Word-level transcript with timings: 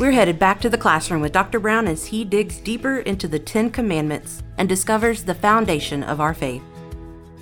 We're 0.00 0.12
headed 0.12 0.38
back 0.38 0.62
to 0.62 0.70
the 0.70 0.78
classroom 0.78 1.20
with 1.20 1.32
Dr. 1.32 1.60
Brown 1.60 1.86
as 1.86 2.06
he 2.06 2.24
digs 2.24 2.56
deeper 2.56 3.00
into 3.00 3.28
the 3.28 3.38
Ten 3.38 3.68
Commandments 3.68 4.42
and 4.56 4.66
discovers 4.66 5.24
the 5.24 5.34
foundation 5.34 6.02
of 6.02 6.22
our 6.22 6.32
faith. 6.32 6.62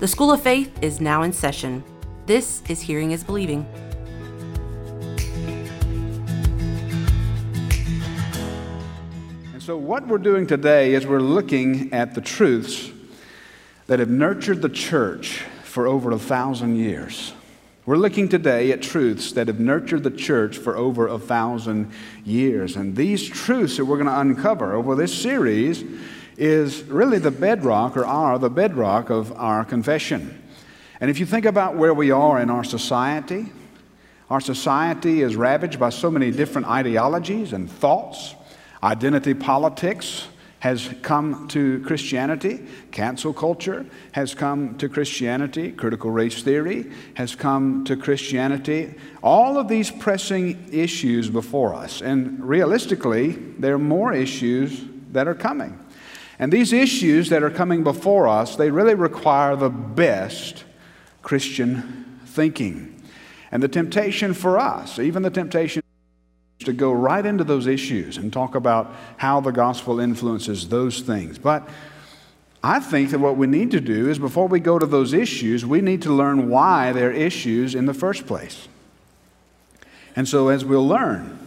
The 0.00 0.08
School 0.08 0.32
of 0.32 0.42
Faith 0.42 0.76
is 0.82 1.00
now 1.00 1.22
in 1.22 1.32
session. 1.32 1.84
This 2.26 2.64
is 2.68 2.80
Hearing 2.80 3.12
is 3.12 3.22
Believing. 3.22 3.64
And 9.52 9.62
so, 9.62 9.76
what 9.76 10.08
we're 10.08 10.18
doing 10.18 10.44
today 10.44 10.94
is 10.94 11.06
we're 11.06 11.20
looking 11.20 11.92
at 11.92 12.16
the 12.16 12.20
truths 12.20 12.90
that 13.86 14.00
have 14.00 14.10
nurtured 14.10 14.62
the 14.62 14.68
church 14.68 15.44
for 15.62 15.86
over 15.86 16.10
a 16.10 16.18
thousand 16.18 16.74
years. 16.74 17.34
We're 17.88 17.96
looking 17.96 18.28
today 18.28 18.70
at 18.72 18.82
truths 18.82 19.32
that 19.32 19.46
have 19.46 19.60
nurtured 19.60 20.02
the 20.02 20.10
church 20.10 20.58
for 20.58 20.76
over 20.76 21.08
a 21.08 21.18
thousand 21.18 21.90
years. 22.22 22.76
And 22.76 22.94
these 22.94 23.26
truths 23.26 23.78
that 23.78 23.86
we're 23.86 23.96
going 23.96 24.08
to 24.08 24.20
uncover 24.20 24.74
over 24.74 24.94
this 24.94 25.18
series 25.18 25.84
is 26.36 26.82
really 26.82 27.18
the 27.18 27.30
bedrock, 27.30 27.96
or 27.96 28.04
are 28.04 28.38
the 28.38 28.50
bedrock 28.50 29.08
of 29.08 29.32
our 29.32 29.64
confession. 29.64 30.38
And 31.00 31.10
if 31.10 31.18
you 31.18 31.24
think 31.24 31.46
about 31.46 31.76
where 31.76 31.94
we 31.94 32.10
are 32.10 32.38
in 32.38 32.50
our 32.50 32.62
society, 32.62 33.46
our 34.28 34.42
society 34.42 35.22
is 35.22 35.34
ravaged 35.34 35.80
by 35.80 35.88
so 35.88 36.10
many 36.10 36.30
different 36.30 36.66
ideologies 36.66 37.54
and 37.54 37.70
thoughts, 37.70 38.34
identity 38.82 39.32
politics, 39.32 40.28
has 40.60 40.92
come 41.02 41.46
to 41.48 41.80
Christianity. 41.84 42.66
Cancel 42.90 43.32
culture 43.32 43.86
has 44.12 44.34
come 44.34 44.76
to 44.78 44.88
Christianity. 44.88 45.70
Critical 45.72 46.10
race 46.10 46.42
theory 46.42 46.90
has 47.14 47.34
come 47.34 47.84
to 47.84 47.96
Christianity. 47.96 48.94
All 49.22 49.56
of 49.56 49.68
these 49.68 49.90
pressing 49.90 50.68
issues 50.72 51.30
before 51.30 51.74
us. 51.74 52.00
And 52.00 52.42
realistically, 52.44 53.32
there 53.58 53.74
are 53.74 53.78
more 53.78 54.12
issues 54.12 54.84
that 55.12 55.28
are 55.28 55.34
coming. 55.34 55.78
And 56.40 56.52
these 56.52 56.72
issues 56.72 57.28
that 57.30 57.42
are 57.42 57.50
coming 57.50 57.82
before 57.82 58.28
us, 58.28 58.56
they 58.56 58.70
really 58.70 58.94
require 58.94 59.56
the 59.56 59.70
best 59.70 60.64
Christian 61.22 62.20
thinking. 62.26 63.02
And 63.50 63.62
the 63.62 63.68
temptation 63.68 64.34
for 64.34 64.58
us, 64.58 64.98
even 64.98 65.22
the 65.22 65.30
temptation 65.30 65.82
to 66.68 66.74
go 66.74 66.92
right 66.92 67.24
into 67.24 67.44
those 67.44 67.66
issues 67.66 68.18
and 68.18 68.30
talk 68.30 68.54
about 68.54 68.94
how 69.16 69.40
the 69.40 69.50
gospel 69.50 70.00
influences 70.00 70.68
those 70.68 71.00
things. 71.00 71.38
But 71.38 71.66
I 72.62 72.78
think 72.78 73.10
that 73.10 73.20
what 73.20 73.38
we 73.38 73.46
need 73.46 73.70
to 73.70 73.80
do 73.80 74.10
is 74.10 74.18
before 74.18 74.48
we 74.48 74.60
go 74.60 74.78
to 74.78 74.84
those 74.84 75.14
issues, 75.14 75.64
we 75.64 75.80
need 75.80 76.02
to 76.02 76.12
learn 76.12 76.50
why 76.50 76.92
they're 76.92 77.10
issues 77.10 77.74
in 77.74 77.86
the 77.86 77.94
first 77.94 78.26
place. 78.26 78.68
And 80.14 80.28
so, 80.28 80.48
as 80.48 80.62
we'll 80.62 80.86
learn, 80.86 81.38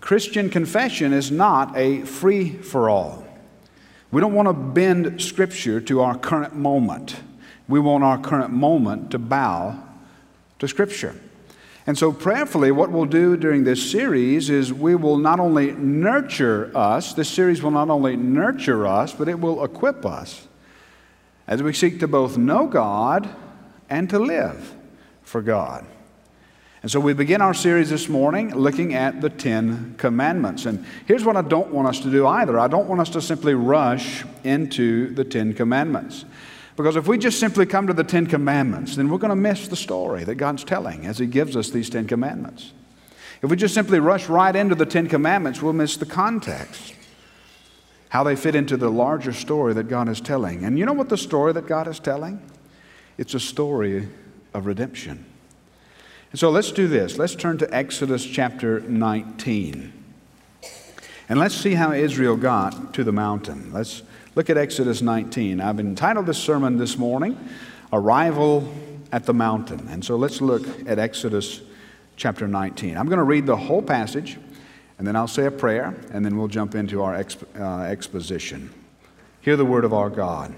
Christian 0.00 0.48
confession 0.48 1.12
is 1.12 1.32
not 1.32 1.76
a 1.76 2.02
free 2.02 2.50
for 2.50 2.88
all. 2.88 3.26
We 4.12 4.20
don't 4.20 4.34
want 4.34 4.46
to 4.46 4.52
bend 4.52 5.20
Scripture 5.20 5.80
to 5.80 6.02
our 6.02 6.16
current 6.16 6.54
moment. 6.54 7.16
We 7.66 7.80
want 7.80 8.04
our 8.04 8.18
current 8.18 8.52
moment 8.52 9.10
to 9.10 9.18
bow 9.18 9.82
to 10.60 10.68
Scripture. 10.68 11.16
And 11.88 11.96
so, 11.96 12.12
prayerfully, 12.12 12.70
what 12.70 12.90
we'll 12.90 13.06
do 13.06 13.34
during 13.34 13.64
this 13.64 13.90
series 13.90 14.50
is 14.50 14.74
we 14.74 14.94
will 14.94 15.16
not 15.16 15.40
only 15.40 15.72
nurture 15.72 16.70
us, 16.76 17.14
this 17.14 17.30
series 17.30 17.62
will 17.62 17.70
not 17.70 17.88
only 17.88 18.14
nurture 18.14 18.86
us, 18.86 19.14
but 19.14 19.26
it 19.26 19.40
will 19.40 19.64
equip 19.64 20.04
us 20.04 20.46
as 21.46 21.62
we 21.62 21.72
seek 21.72 21.98
to 22.00 22.06
both 22.06 22.36
know 22.36 22.66
God 22.66 23.26
and 23.88 24.10
to 24.10 24.18
live 24.18 24.74
for 25.22 25.40
God. 25.40 25.86
And 26.82 26.90
so 26.90 27.00
we 27.00 27.14
begin 27.14 27.40
our 27.40 27.54
series 27.54 27.88
this 27.88 28.06
morning 28.06 28.54
looking 28.54 28.92
at 28.92 29.22
the 29.22 29.30
Ten 29.30 29.94
Commandments. 29.96 30.66
And 30.66 30.84
here's 31.06 31.24
what 31.24 31.38
I 31.38 31.42
don't 31.42 31.72
want 31.72 31.88
us 31.88 32.00
to 32.00 32.10
do 32.10 32.26
either 32.26 32.58
I 32.58 32.68
don't 32.68 32.86
want 32.86 33.00
us 33.00 33.08
to 33.10 33.22
simply 33.22 33.54
rush 33.54 34.26
into 34.44 35.14
the 35.14 35.24
Ten 35.24 35.54
Commandments. 35.54 36.26
Because 36.78 36.94
if 36.94 37.08
we 37.08 37.18
just 37.18 37.40
simply 37.40 37.66
come 37.66 37.88
to 37.88 37.92
the 37.92 38.04
Ten 38.04 38.28
Commandments, 38.28 38.94
then 38.94 39.08
we're 39.08 39.18
going 39.18 39.30
to 39.30 39.36
miss 39.36 39.66
the 39.66 39.74
story 39.74 40.22
that 40.22 40.36
God's 40.36 40.62
telling 40.62 41.06
as 41.06 41.18
He 41.18 41.26
gives 41.26 41.56
us 41.56 41.70
these 41.70 41.90
Ten 41.90 42.06
Commandments. 42.06 42.72
If 43.42 43.50
we 43.50 43.56
just 43.56 43.74
simply 43.74 43.98
rush 43.98 44.28
right 44.28 44.54
into 44.54 44.76
the 44.76 44.86
Ten 44.86 45.08
Commandments, 45.08 45.60
we'll 45.60 45.72
miss 45.72 45.96
the 45.96 46.06
context, 46.06 46.94
how 48.10 48.22
they 48.22 48.36
fit 48.36 48.54
into 48.54 48.76
the 48.76 48.92
larger 48.92 49.32
story 49.32 49.74
that 49.74 49.88
God 49.88 50.08
is 50.08 50.20
telling. 50.20 50.64
And 50.64 50.78
you 50.78 50.86
know 50.86 50.92
what 50.92 51.08
the 51.08 51.16
story 51.16 51.52
that 51.52 51.66
God 51.66 51.88
is 51.88 51.98
telling? 51.98 52.40
It's 53.18 53.34
a 53.34 53.40
story 53.40 54.06
of 54.54 54.66
redemption. 54.66 55.26
And 56.30 56.38
so 56.38 56.48
let's 56.48 56.70
do 56.70 56.86
this. 56.86 57.18
Let's 57.18 57.34
turn 57.34 57.58
to 57.58 57.74
Exodus 57.74 58.24
chapter 58.24 58.78
19. 58.78 59.92
And 61.28 61.40
let's 61.40 61.56
see 61.56 61.74
how 61.74 61.90
Israel 61.90 62.36
got 62.36 62.94
to 62.94 63.02
the 63.02 63.10
mountain. 63.10 63.72
Let's 63.72 64.04
Look 64.38 64.50
at 64.50 64.56
Exodus 64.56 65.02
19. 65.02 65.60
I've 65.60 65.80
entitled 65.80 66.26
this 66.26 66.38
sermon 66.38 66.76
this 66.76 66.96
morning, 66.96 67.36
Arrival 67.92 68.72
at 69.10 69.26
the 69.26 69.34
Mountain. 69.34 69.88
And 69.90 70.04
so 70.04 70.14
let's 70.14 70.40
look 70.40 70.64
at 70.88 71.00
Exodus 71.00 71.60
chapter 72.14 72.46
19. 72.46 72.96
I'm 72.96 73.06
going 73.06 73.18
to 73.18 73.24
read 73.24 73.46
the 73.46 73.56
whole 73.56 73.82
passage, 73.82 74.38
and 74.96 75.04
then 75.04 75.16
I'll 75.16 75.26
say 75.26 75.46
a 75.46 75.50
prayer, 75.50 75.92
and 76.12 76.24
then 76.24 76.38
we'll 76.38 76.46
jump 76.46 76.76
into 76.76 77.02
our 77.02 77.14
exp- 77.14 77.46
uh, 77.60 77.82
exposition. 77.90 78.72
Hear 79.40 79.56
the 79.56 79.64
word 79.64 79.84
of 79.84 79.92
our 79.92 80.08
God. 80.08 80.54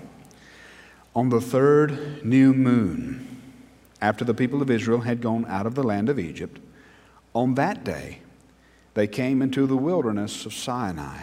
On 1.16 1.30
the 1.30 1.40
third 1.40 2.22
new 2.22 2.52
moon, 2.52 3.40
after 4.02 4.26
the 4.26 4.34
people 4.34 4.60
of 4.60 4.70
Israel 4.70 5.00
had 5.00 5.22
gone 5.22 5.46
out 5.48 5.64
of 5.64 5.74
the 5.74 5.82
land 5.82 6.10
of 6.10 6.18
Egypt, 6.18 6.60
on 7.34 7.54
that 7.54 7.82
day 7.82 8.18
they 8.92 9.06
came 9.06 9.40
into 9.40 9.66
the 9.66 9.78
wilderness 9.78 10.44
of 10.44 10.52
Sinai. 10.52 11.22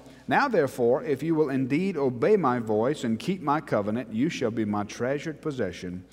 Now, 0.27 0.47
therefore, 0.47 1.03
if 1.03 1.23
you 1.23 1.35
will 1.35 1.49
indeed 1.49 1.97
obey 1.97 2.37
my 2.37 2.59
voice 2.59 3.03
and 3.03 3.19
keep 3.19 3.41
my 3.41 3.59
covenant, 3.61 4.13
you 4.13 4.29
shall 4.29 4.51
be 4.51 4.65
my 4.65 4.83
treasured 4.83 5.41
possession 5.41 6.05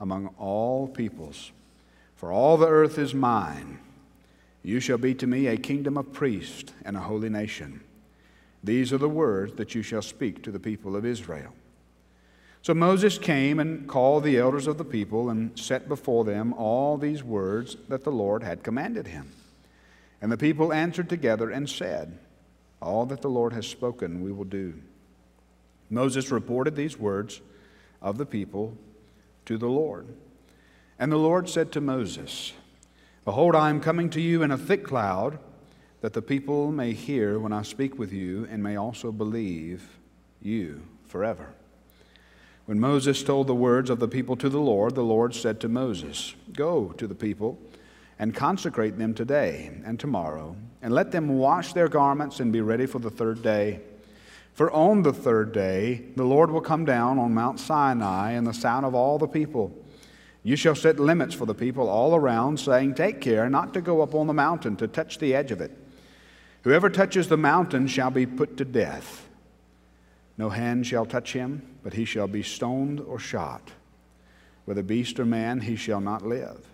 among 0.00 0.34
all 0.38 0.88
peoples. 0.88 1.52
For 2.16 2.32
all 2.32 2.56
the 2.56 2.68
earth 2.68 2.98
is 2.98 3.14
mine. 3.14 3.78
You 4.62 4.80
shall 4.80 4.98
be 4.98 5.14
to 5.14 5.26
me 5.26 5.46
a 5.46 5.56
kingdom 5.56 5.96
of 5.96 6.12
priests 6.12 6.72
and 6.84 6.96
a 6.96 7.00
holy 7.00 7.28
nation. 7.28 7.80
These 8.62 8.92
are 8.92 8.98
the 8.98 9.08
words 9.08 9.54
that 9.54 9.74
you 9.74 9.82
shall 9.82 10.02
speak 10.02 10.42
to 10.42 10.50
the 10.50 10.58
people 10.58 10.96
of 10.96 11.06
Israel. 11.06 11.52
So 12.62 12.74
Moses 12.74 13.18
came 13.18 13.60
and 13.60 13.88
called 13.88 14.24
the 14.24 14.36
elders 14.36 14.66
of 14.66 14.78
the 14.78 14.84
people 14.84 15.30
and 15.30 15.56
set 15.58 15.88
before 15.88 16.24
them 16.24 16.52
all 16.54 16.98
these 16.98 17.22
words 17.22 17.76
that 17.88 18.04
the 18.04 18.10
Lord 18.10 18.42
had 18.42 18.64
commanded 18.64 19.06
him. 19.06 19.32
And 20.20 20.32
the 20.32 20.36
people 20.36 20.72
answered 20.72 21.08
together 21.08 21.50
and 21.50 21.68
said, 21.68 22.18
all 22.80 23.06
that 23.06 23.22
the 23.22 23.30
Lord 23.30 23.52
has 23.52 23.66
spoken, 23.66 24.22
we 24.22 24.32
will 24.32 24.44
do. 24.44 24.74
Moses 25.90 26.30
reported 26.30 26.76
these 26.76 26.98
words 26.98 27.40
of 28.02 28.18
the 28.18 28.26
people 28.26 28.76
to 29.46 29.56
the 29.56 29.68
Lord. 29.68 30.06
And 30.98 31.10
the 31.10 31.16
Lord 31.16 31.48
said 31.48 31.72
to 31.72 31.80
Moses, 31.80 32.52
Behold, 33.24 33.54
I 33.54 33.70
am 33.70 33.80
coming 33.80 34.10
to 34.10 34.20
you 34.20 34.42
in 34.42 34.50
a 34.50 34.58
thick 34.58 34.84
cloud, 34.84 35.38
that 36.00 36.12
the 36.12 36.22
people 36.22 36.70
may 36.70 36.92
hear 36.92 37.38
when 37.38 37.52
I 37.52 37.62
speak 37.62 37.98
with 37.98 38.12
you 38.12 38.46
and 38.50 38.62
may 38.62 38.76
also 38.76 39.10
believe 39.10 39.98
you 40.40 40.82
forever. 41.06 41.54
When 42.66 42.78
Moses 42.78 43.22
told 43.22 43.46
the 43.46 43.54
words 43.54 43.90
of 43.90 43.98
the 43.98 44.08
people 44.08 44.36
to 44.36 44.48
the 44.48 44.60
Lord, 44.60 44.94
the 44.94 45.02
Lord 45.02 45.34
said 45.34 45.58
to 45.60 45.68
Moses, 45.68 46.34
Go 46.52 46.92
to 46.98 47.06
the 47.06 47.14
people 47.14 47.58
and 48.18 48.34
consecrate 48.34 48.98
them 48.98 49.14
today 49.14 49.70
and 49.84 49.98
tomorrow, 49.98 50.54
and 50.82 50.92
let 50.92 51.10
them 51.10 51.38
wash 51.38 51.72
their 51.72 51.88
garments 51.88 52.40
and 52.40 52.52
be 52.52 52.60
ready 52.60 52.86
for 52.86 52.98
the 52.98 53.10
third 53.10 53.42
day. 53.42 53.80
For 54.54 54.70
on 54.72 55.02
the 55.02 55.12
third 55.12 55.52
day 55.52 56.06
the 56.16 56.24
Lord 56.24 56.50
will 56.50 56.60
come 56.60 56.84
down 56.84 57.18
on 57.18 57.34
Mount 57.34 57.60
Sinai 57.60 58.32
in 58.32 58.44
the 58.44 58.54
sound 58.54 58.84
of 58.84 58.94
all 58.94 59.18
the 59.18 59.28
people. 59.28 59.72
You 60.42 60.56
shall 60.56 60.74
set 60.74 60.98
limits 60.98 61.34
for 61.34 61.46
the 61.46 61.54
people 61.54 61.88
all 61.88 62.14
around, 62.14 62.58
saying, 62.58 62.94
Take 62.94 63.20
care 63.20 63.50
not 63.50 63.74
to 63.74 63.80
go 63.80 64.00
up 64.00 64.14
on 64.14 64.26
the 64.26 64.32
mountain 64.32 64.76
to 64.76 64.88
touch 64.88 65.18
the 65.18 65.34
edge 65.34 65.50
of 65.50 65.60
it. 65.60 65.76
Whoever 66.62 66.90
touches 66.90 67.28
the 67.28 67.36
mountain 67.36 67.86
shall 67.86 68.10
be 68.10 68.26
put 68.26 68.56
to 68.56 68.64
death. 68.64 69.28
No 70.36 70.50
hand 70.50 70.86
shall 70.86 71.06
touch 71.06 71.32
him, 71.32 71.62
but 71.82 71.94
he 71.94 72.04
shall 72.04 72.28
be 72.28 72.42
stoned 72.42 73.00
or 73.00 73.18
shot. 73.18 73.72
Whether 74.64 74.82
beast 74.82 75.18
or 75.18 75.24
man, 75.24 75.60
he 75.60 75.76
shall 75.76 76.00
not 76.00 76.26
live. 76.26 76.64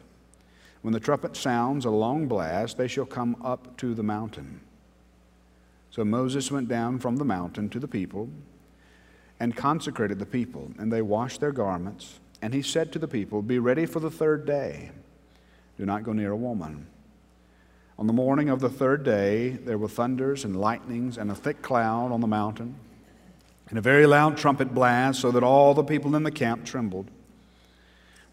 When 0.85 0.93
the 0.93 1.01
trumpet 1.01 1.35
sounds 1.35 1.87
a 1.87 1.91
long 1.91 2.29
blast, 2.29 2.77
they 2.77 2.89
shall 2.89 3.07
come 3.07 3.37
up 3.43 3.75
to 3.79 3.95
the 3.95 4.03
mountain. 4.03 4.61
So 5.91 6.05
Moses 6.05 6.53
went 6.53 6.69
down 6.69 6.99
from 6.99 7.17
the 7.17 7.25
mountain 7.25 7.71
to 7.71 7.81
the 7.81 7.89
people 7.89 8.29
and 9.41 9.57
consecrated 9.57 10.19
the 10.19 10.27
people, 10.27 10.73
and 10.79 10.93
they 10.93 11.01
washed 11.01 11.41
their 11.41 11.53
garments. 11.53 12.21
And 12.43 12.53
he 12.53 12.61
said 12.61 12.93
to 12.93 12.99
the 12.99 13.09
people, 13.09 13.41
Be 13.41 13.59
ready 13.59 13.87
for 13.87 13.99
the 13.99 14.11
third 14.11 14.45
day. 14.45 14.91
Do 15.79 15.87
not 15.87 16.05
go 16.05 16.13
near 16.13 16.33
a 16.33 16.37
woman. 16.37 16.87
On 17.99 18.07
the 18.07 18.13
morning 18.13 18.51
of 18.51 18.61
the 18.61 18.69
third 18.69 19.05
day, 19.05 19.53
there 19.53 19.79
were 19.79 19.89
thunders 19.89 20.45
and 20.45 20.55
lightnings 20.55 21.17
and 21.17 21.31
a 21.31 21.35
thick 21.35 21.63
cloud 21.63 22.13
on 22.13 22.21
the 22.21 22.27
mountain, 22.27 22.75
and 23.71 23.79
a 23.79 23.81
very 23.81 24.05
loud 24.05 24.37
trumpet 24.37 24.75
blast, 24.75 25.23
so 25.23 25.31
that 25.31 25.43
all 25.43 25.73
the 25.73 25.83
people 25.83 26.15
in 26.15 26.25
the 26.25 26.31
camp 26.31 26.67
trembled. 26.67 27.11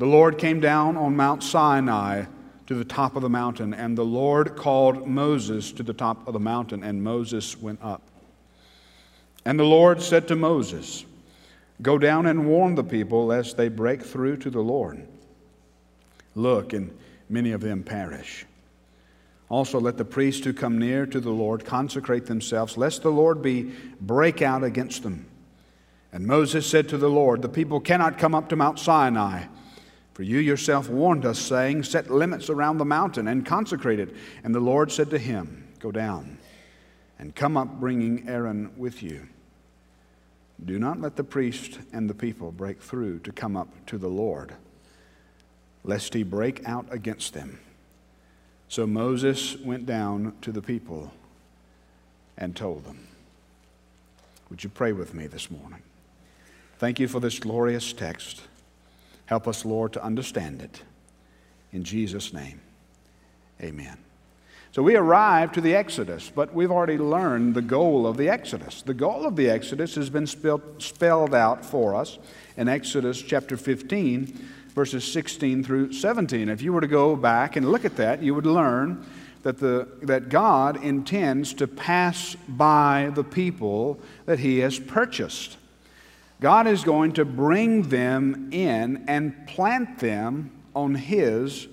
The 0.00 0.06
Lord 0.06 0.38
came 0.38 0.60
down 0.60 0.96
on 0.96 1.14
Mount 1.14 1.42
Sinai 1.42 2.24
to 2.68 2.74
the 2.74 2.86
top 2.86 3.16
of 3.16 3.22
the 3.22 3.28
mountain, 3.28 3.74
and 3.74 3.98
the 3.98 4.02
Lord 4.02 4.56
called 4.56 5.06
Moses 5.06 5.72
to 5.72 5.82
the 5.82 5.92
top 5.92 6.26
of 6.26 6.32
the 6.32 6.40
mountain, 6.40 6.82
and 6.82 7.04
Moses 7.04 7.60
went 7.60 7.80
up. 7.82 8.00
And 9.44 9.58
the 9.58 9.64
Lord 9.64 10.00
said 10.00 10.26
to 10.28 10.36
Moses, 10.36 11.04
Go 11.82 11.98
down 11.98 12.24
and 12.24 12.46
warn 12.46 12.76
the 12.76 12.82
people 12.82 13.26
lest 13.26 13.58
they 13.58 13.68
break 13.68 14.00
through 14.00 14.38
to 14.38 14.48
the 14.48 14.62
Lord. 14.62 15.06
Look, 16.34 16.72
and 16.72 16.96
many 17.28 17.52
of 17.52 17.60
them 17.60 17.82
perish. 17.82 18.46
Also, 19.50 19.78
let 19.78 19.98
the 19.98 20.04
priests 20.06 20.46
who 20.46 20.54
come 20.54 20.78
near 20.78 21.04
to 21.04 21.20
the 21.20 21.28
Lord 21.28 21.66
consecrate 21.66 22.24
themselves, 22.24 22.78
lest 22.78 23.02
the 23.02 23.12
Lord 23.12 23.42
be 23.42 23.74
break 24.00 24.40
out 24.40 24.64
against 24.64 25.02
them. 25.02 25.26
And 26.10 26.26
Moses 26.26 26.66
said 26.66 26.88
to 26.88 26.96
the 26.96 27.10
Lord, 27.10 27.42
The 27.42 27.50
people 27.50 27.80
cannot 27.80 28.16
come 28.16 28.34
up 28.34 28.48
to 28.48 28.56
Mount 28.56 28.78
Sinai. 28.78 29.44
For 30.14 30.22
you 30.22 30.38
yourself 30.38 30.88
warned 30.88 31.24
us, 31.24 31.38
saying, 31.38 31.84
Set 31.84 32.10
limits 32.10 32.50
around 32.50 32.78
the 32.78 32.84
mountain 32.84 33.28
and 33.28 33.46
consecrate 33.46 34.00
it. 34.00 34.14
And 34.44 34.54
the 34.54 34.60
Lord 34.60 34.90
said 34.90 35.10
to 35.10 35.18
him, 35.18 35.68
Go 35.78 35.90
down 35.90 36.38
and 37.18 37.34
come 37.34 37.56
up 37.56 37.80
bringing 37.80 38.28
Aaron 38.28 38.72
with 38.76 39.02
you. 39.02 39.28
Do 40.64 40.78
not 40.78 41.00
let 41.00 41.16
the 41.16 41.24
priest 41.24 41.78
and 41.92 42.08
the 42.08 42.14
people 42.14 42.52
break 42.52 42.82
through 42.82 43.20
to 43.20 43.32
come 43.32 43.56
up 43.56 43.68
to 43.86 43.98
the 43.98 44.08
Lord, 44.08 44.54
lest 45.84 46.12
he 46.12 46.22
break 46.22 46.66
out 46.66 46.86
against 46.90 47.32
them. 47.32 47.60
So 48.68 48.86
Moses 48.86 49.56
went 49.58 49.86
down 49.86 50.34
to 50.42 50.52
the 50.52 50.62
people 50.62 51.12
and 52.36 52.54
told 52.54 52.84
them. 52.84 53.06
Would 54.48 54.64
you 54.64 54.70
pray 54.70 54.92
with 54.92 55.14
me 55.14 55.26
this 55.26 55.50
morning? 55.50 55.82
Thank 56.78 56.98
you 56.98 57.08
for 57.08 57.20
this 57.20 57.38
glorious 57.38 57.92
text. 57.92 58.42
Help 59.30 59.46
us, 59.46 59.64
Lord, 59.64 59.92
to 59.92 60.02
understand 60.02 60.60
it. 60.60 60.82
In 61.72 61.84
Jesus' 61.84 62.32
name, 62.32 62.60
amen. 63.62 63.96
So 64.72 64.82
we 64.82 64.96
arrive 64.96 65.52
to 65.52 65.60
the 65.60 65.72
Exodus, 65.72 66.32
but 66.34 66.52
we've 66.52 66.72
already 66.72 66.98
learned 66.98 67.54
the 67.54 67.62
goal 67.62 68.08
of 68.08 68.16
the 68.16 68.28
Exodus. 68.28 68.82
The 68.82 68.92
goal 68.92 69.24
of 69.24 69.36
the 69.36 69.48
Exodus 69.48 69.94
has 69.94 70.10
been 70.10 70.26
spelled 70.26 71.32
out 71.32 71.64
for 71.64 71.94
us 71.94 72.18
in 72.56 72.66
Exodus 72.66 73.22
chapter 73.22 73.56
15, 73.56 74.48
verses 74.74 75.12
16 75.12 75.62
through 75.62 75.92
17. 75.92 76.48
If 76.48 76.60
you 76.60 76.72
were 76.72 76.80
to 76.80 76.88
go 76.88 77.14
back 77.14 77.54
and 77.54 77.70
look 77.70 77.84
at 77.84 77.94
that, 77.98 78.24
you 78.24 78.34
would 78.34 78.46
learn 78.46 79.06
that, 79.44 79.58
the, 79.58 79.86
that 80.02 80.28
God 80.28 80.82
intends 80.82 81.54
to 81.54 81.68
pass 81.68 82.34
by 82.48 83.12
the 83.14 83.22
people 83.22 84.00
that 84.26 84.40
He 84.40 84.58
has 84.58 84.80
purchased. 84.80 85.56
God 86.40 86.66
is 86.66 86.82
going 86.82 87.12
to 87.12 87.24
bring 87.24 87.82
them 87.82 88.48
in 88.50 89.04
and 89.06 89.46
plant 89.46 89.98
them 89.98 90.50
on 90.74 90.94
His 90.94 91.68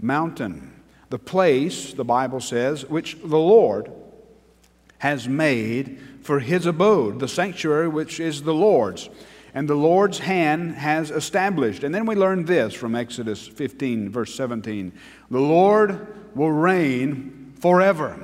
mountain 0.00 0.72
the 1.12 1.18
place, 1.18 1.92
the 1.92 2.06
Bible 2.06 2.40
says, 2.40 2.86
which 2.86 3.18
the 3.20 3.38
Lord 3.38 3.92
has 4.96 5.28
made 5.28 6.00
for 6.22 6.40
his 6.40 6.64
abode, 6.64 7.20
the 7.20 7.28
sanctuary 7.28 7.86
which 7.86 8.18
is 8.18 8.44
the 8.44 8.54
Lord's. 8.54 9.10
And 9.52 9.68
the 9.68 9.74
Lord's 9.74 10.20
hand 10.20 10.76
has 10.76 11.10
established. 11.10 11.84
And 11.84 11.94
then 11.94 12.06
we 12.06 12.14
learn 12.14 12.46
this 12.46 12.72
from 12.72 12.94
Exodus 12.94 13.46
15, 13.46 14.08
verse 14.08 14.34
17 14.34 14.92
the 15.30 15.38
Lord 15.38 16.34
will 16.34 16.50
reign 16.50 17.52
forever. 17.60 18.18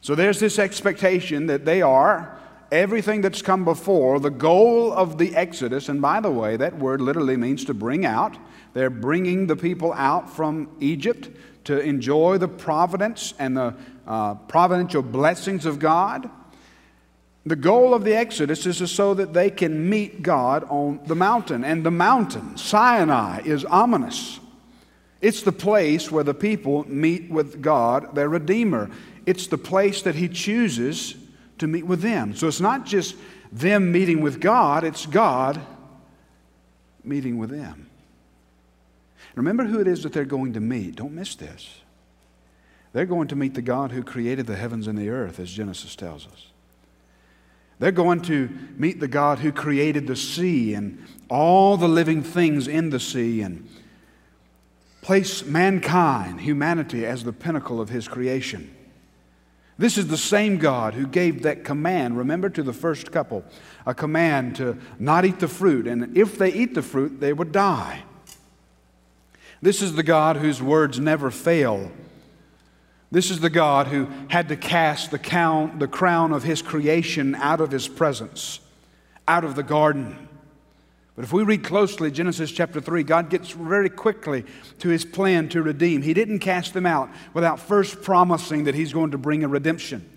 So 0.00 0.16
there's 0.16 0.40
this 0.40 0.58
expectation 0.58 1.46
that 1.46 1.64
they 1.64 1.82
are 1.82 2.36
everything 2.70 3.20
that's 3.20 3.42
come 3.42 3.64
before, 3.64 4.20
the 4.20 4.30
goal 4.30 4.92
of 4.92 5.18
the 5.18 5.34
Exodus, 5.34 5.88
and 5.88 6.00
by 6.00 6.20
the 6.20 6.30
way, 6.30 6.56
that 6.56 6.78
word 6.78 7.00
literally 7.00 7.36
means 7.36 7.64
to 7.66 7.74
bring 7.74 8.04
out. 8.04 8.36
They're 8.72 8.90
bringing 8.90 9.46
the 9.46 9.56
people 9.56 9.92
out 9.92 10.28
from 10.30 10.68
Egypt 10.80 11.30
to 11.64 11.80
enjoy 11.80 12.38
the 12.38 12.48
providence 12.48 13.34
and 13.38 13.56
the 13.56 13.74
uh, 14.06 14.34
providential 14.34 15.02
blessings 15.02 15.66
of 15.66 15.78
God. 15.78 16.30
The 17.44 17.56
goal 17.56 17.94
of 17.94 18.04
the 18.04 18.14
Exodus 18.14 18.66
is 18.66 18.90
so 18.90 19.14
that 19.14 19.32
they 19.32 19.50
can 19.50 19.88
meet 19.88 20.22
God 20.22 20.64
on 20.64 21.00
the 21.06 21.14
mountain. 21.14 21.64
And 21.64 21.84
the 21.84 21.90
mountain, 21.90 22.56
Sinai, 22.56 23.42
is 23.44 23.64
ominous. 23.64 24.40
It's 25.20 25.42
the 25.42 25.52
place 25.52 26.10
where 26.10 26.24
the 26.24 26.34
people 26.34 26.88
meet 26.88 27.30
with 27.30 27.62
God, 27.62 28.14
their 28.14 28.28
Redeemer. 28.28 28.90
It's 29.26 29.46
the 29.46 29.58
place 29.58 30.02
that 30.02 30.16
He 30.16 30.28
chooses 30.28 31.14
to 31.58 31.66
meet 31.66 31.86
with 31.86 32.00
them. 32.00 32.34
So 32.34 32.48
it's 32.48 32.60
not 32.60 32.84
just 32.86 33.16
them 33.52 33.92
meeting 33.92 34.20
with 34.20 34.40
God, 34.40 34.84
it's 34.84 35.06
God 35.06 35.60
meeting 37.04 37.38
with 37.38 37.50
them. 37.50 37.88
Remember 39.34 39.64
who 39.64 39.80
it 39.80 39.86
is 39.86 40.02
that 40.02 40.12
they're 40.12 40.24
going 40.24 40.54
to 40.54 40.60
meet. 40.60 40.96
Don't 40.96 41.12
miss 41.12 41.34
this. 41.34 41.80
They're 42.92 43.06
going 43.06 43.28
to 43.28 43.36
meet 43.36 43.54
the 43.54 43.62
God 43.62 43.92
who 43.92 44.02
created 44.02 44.46
the 44.46 44.56
heavens 44.56 44.86
and 44.86 44.98
the 44.98 45.10
earth, 45.10 45.38
as 45.38 45.50
Genesis 45.50 45.94
tells 45.94 46.26
us. 46.26 46.46
They're 47.78 47.92
going 47.92 48.22
to 48.22 48.48
meet 48.76 49.00
the 49.00 49.08
God 49.08 49.40
who 49.40 49.52
created 49.52 50.06
the 50.06 50.16
sea 50.16 50.72
and 50.72 51.04
all 51.28 51.76
the 51.76 51.88
living 51.88 52.22
things 52.22 52.66
in 52.66 52.90
the 52.90 53.00
sea 53.00 53.42
and 53.42 53.68
place 55.02 55.44
mankind, 55.44 56.40
humanity, 56.40 57.04
as 57.04 57.22
the 57.24 57.32
pinnacle 57.32 57.80
of 57.80 57.90
his 57.90 58.08
creation. 58.08 58.74
This 59.78 59.98
is 59.98 60.06
the 60.08 60.16
same 60.16 60.56
God 60.56 60.94
who 60.94 61.06
gave 61.06 61.42
that 61.42 61.64
command, 61.64 62.16
remember, 62.16 62.48
to 62.50 62.62
the 62.62 62.72
first 62.72 63.12
couple 63.12 63.44
a 63.84 63.94
command 63.94 64.56
to 64.56 64.78
not 64.98 65.24
eat 65.24 65.38
the 65.38 65.48
fruit, 65.48 65.86
and 65.86 66.16
if 66.16 66.38
they 66.38 66.52
eat 66.52 66.74
the 66.74 66.82
fruit, 66.82 67.20
they 67.20 67.32
would 67.32 67.52
die. 67.52 68.02
This 69.60 69.82
is 69.82 69.94
the 69.94 70.02
God 70.02 70.36
whose 70.36 70.62
words 70.62 70.98
never 70.98 71.30
fail. 71.30 71.90
This 73.10 73.30
is 73.30 73.40
the 73.40 73.50
God 73.50 73.86
who 73.86 74.08
had 74.28 74.48
to 74.48 74.56
cast 74.56 75.10
the, 75.10 75.18
crown 75.18 76.32
of 76.32 76.42
his 76.42 76.62
creation 76.62 77.34
out 77.34 77.60
of 77.60 77.70
his 77.70 77.86
presence, 77.86 78.60
out 79.28 79.44
of 79.44 79.54
the 79.54 79.62
garden. 79.62 80.25
But 81.16 81.24
if 81.24 81.32
we 81.32 81.42
read 81.42 81.64
closely 81.64 82.10
Genesis 82.10 82.52
chapter 82.52 82.80
3, 82.80 83.02
God 83.02 83.30
gets 83.30 83.50
very 83.50 83.88
quickly 83.88 84.44
to 84.80 84.90
his 84.90 85.04
plan 85.04 85.48
to 85.48 85.62
redeem. 85.62 86.02
He 86.02 86.14
didn't 86.14 86.40
cast 86.40 86.74
them 86.74 86.86
out 86.86 87.10
without 87.32 87.58
first 87.58 88.02
promising 88.02 88.64
that 88.64 88.74
he's 88.74 88.92
going 88.92 89.10
to 89.12 89.18
bring 89.18 89.42
a 89.42 89.48
redemption. 89.48 90.08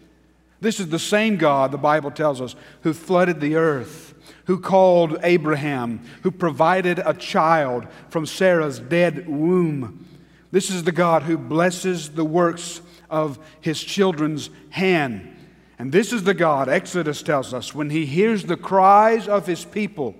This 0.59 0.81
is 0.81 0.89
the 0.89 0.99
same 0.99 1.37
God, 1.37 1.71
the 1.71 1.77
Bible 1.77 2.11
tells 2.11 2.41
us, 2.41 2.53
who 2.81 2.93
flooded 2.93 3.39
the 3.39 3.55
earth 3.55 4.13
who 4.49 4.59
called 4.59 5.15
Abraham, 5.21 6.03
who 6.23 6.31
provided 6.31 6.99
a 7.05 7.13
child 7.13 7.85
from 8.09 8.25
Sarah's 8.25 8.79
dead 8.79 9.29
womb. 9.29 10.07
This 10.51 10.71
is 10.71 10.85
the 10.85 10.91
God 10.91 11.21
who 11.21 11.37
blesses 11.37 12.09
the 12.09 12.25
works 12.25 12.81
of 13.11 13.37
his 13.61 13.79
children's 13.79 14.49
hand. 14.71 15.35
And 15.77 15.91
this 15.91 16.11
is 16.11 16.23
the 16.23 16.33
God, 16.33 16.67
Exodus 16.67 17.21
tells 17.21 17.53
us, 17.53 17.75
when 17.75 17.91
he 17.91 18.07
hears 18.07 18.45
the 18.45 18.57
cries 18.57 19.27
of 19.27 19.45
his 19.45 19.63
people, 19.63 20.15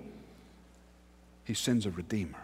he 1.50 1.54
sends 1.54 1.84
a 1.84 1.90
redeemer. 1.90 2.38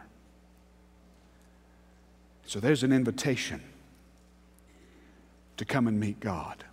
So 2.45 2.59
there's 2.59 2.83
an 2.83 2.93
invitation 2.93 3.63
to 5.59 5.65
come 5.65 5.87
and 5.87 6.01
meet 6.01 6.19
God. 6.19 6.65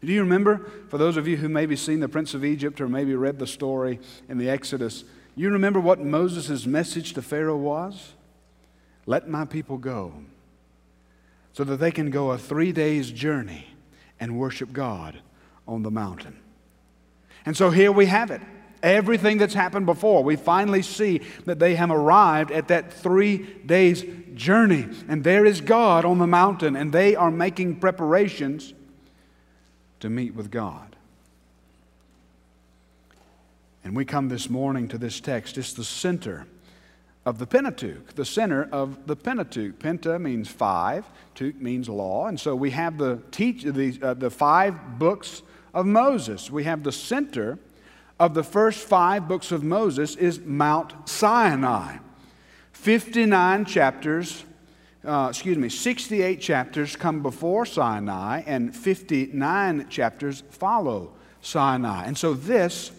Do 0.00 0.12
you 0.12 0.20
remember, 0.20 0.70
for 0.90 0.98
those 0.98 1.16
of 1.16 1.26
you 1.26 1.38
who 1.38 1.48
maybe 1.48 1.74
seen 1.74 1.98
the 1.98 2.08
Prince 2.08 2.34
of 2.34 2.44
Egypt 2.44 2.80
or 2.80 2.88
maybe 2.88 3.16
read 3.16 3.40
the 3.40 3.48
story 3.48 3.98
in 4.28 4.38
the 4.38 4.48
Exodus, 4.48 5.02
you 5.34 5.50
remember 5.50 5.80
what 5.80 5.98
Moses' 5.98 6.66
message 6.66 7.14
to 7.14 7.22
Pharaoh 7.22 7.56
was? 7.56 8.12
Let 9.04 9.28
my 9.28 9.44
people 9.44 9.78
go 9.78 10.14
so 11.52 11.64
that 11.64 11.78
they 11.78 11.90
can 11.90 12.10
go 12.10 12.30
a 12.30 12.38
three 12.38 12.70
days 12.70 13.10
journey 13.10 13.74
and 14.20 14.38
worship 14.38 14.72
God 14.72 15.18
on 15.66 15.82
the 15.82 15.90
mountain. 15.90 16.38
And 17.44 17.56
so 17.56 17.70
here 17.70 17.90
we 17.90 18.06
have 18.06 18.30
it. 18.30 18.40
Everything 18.82 19.38
that's 19.38 19.54
happened 19.54 19.86
before, 19.86 20.24
we 20.24 20.34
finally 20.34 20.82
see 20.82 21.20
that 21.44 21.58
they 21.60 21.76
have 21.76 21.90
arrived 21.90 22.50
at 22.50 22.68
that 22.68 22.92
three 22.92 23.38
days 23.38 24.04
journey. 24.34 24.88
And 25.08 25.22
there 25.22 25.44
is 25.44 25.60
God 25.60 26.04
on 26.04 26.18
the 26.18 26.26
mountain, 26.26 26.74
and 26.74 26.92
they 26.92 27.14
are 27.14 27.30
making 27.30 27.76
preparations 27.76 28.74
to 30.00 30.10
meet 30.10 30.34
with 30.34 30.50
God. 30.50 30.96
And 33.84 33.96
we 33.96 34.04
come 34.04 34.28
this 34.28 34.50
morning 34.50 34.88
to 34.88 34.98
this 34.98 35.20
text. 35.20 35.58
It's 35.58 35.72
the 35.72 35.84
center 35.84 36.46
of 37.24 37.38
the 37.38 37.46
Pentateuch, 37.46 38.14
the 38.14 38.24
center 38.24 38.68
of 38.72 39.06
the 39.06 39.14
Pentateuch. 39.14 39.78
Penta 39.78 40.20
means 40.20 40.48
five, 40.48 41.04
Tuch 41.34 41.54
means 41.56 41.88
law. 41.88 42.26
And 42.26 42.38
so 42.38 42.56
we 42.56 42.70
have 42.70 42.98
the, 42.98 43.20
teach, 43.30 43.62
the, 43.62 43.98
uh, 44.02 44.14
the 44.14 44.30
five 44.30 44.98
books 44.98 45.42
of 45.72 45.86
Moses. 45.86 46.50
We 46.50 46.64
have 46.64 46.82
the 46.82 46.92
center 46.92 47.58
of 48.18 48.34
the 48.34 48.42
first 48.42 48.80
five 48.80 49.28
books 49.28 49.52
of 49.52 49.62
Moses 49.62 50.16
is 50.16 50.40
Mount 50.40 51.08
Sinai. 51.08 51.98
59 52.72 53.64
chapters, 53.64 54.44
uh, 55.04 55.28
excuse 55.30 55.56
me, 55.56 55.68
68 55.68 56.40
chapters 56.40 56.96
come 56.96 57.22
before 57.22 57.64
Sinai, 57.64 58.42
and 58.46 58.74
59 58.74 59.88
chapters 59.88 60.42
follow 60.50 61.12
Sinai. 61.40 62.06
And 62.06 62.16
so 62.16 62.34
this 62.34 62.92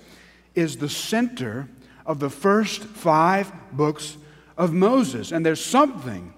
is 0.55 0.77
the 0.77 0.89
center 0.89 1.67
of 2.05 2.19
the 2.19 2.29
first 2.29 2.83
five 2.83 3.51
books 3.71 4.17
of 4.57 4.73
Moses. 4.73 5.31
And 5.31 5.45
there's 5.45 5.63
something 5.63 6.33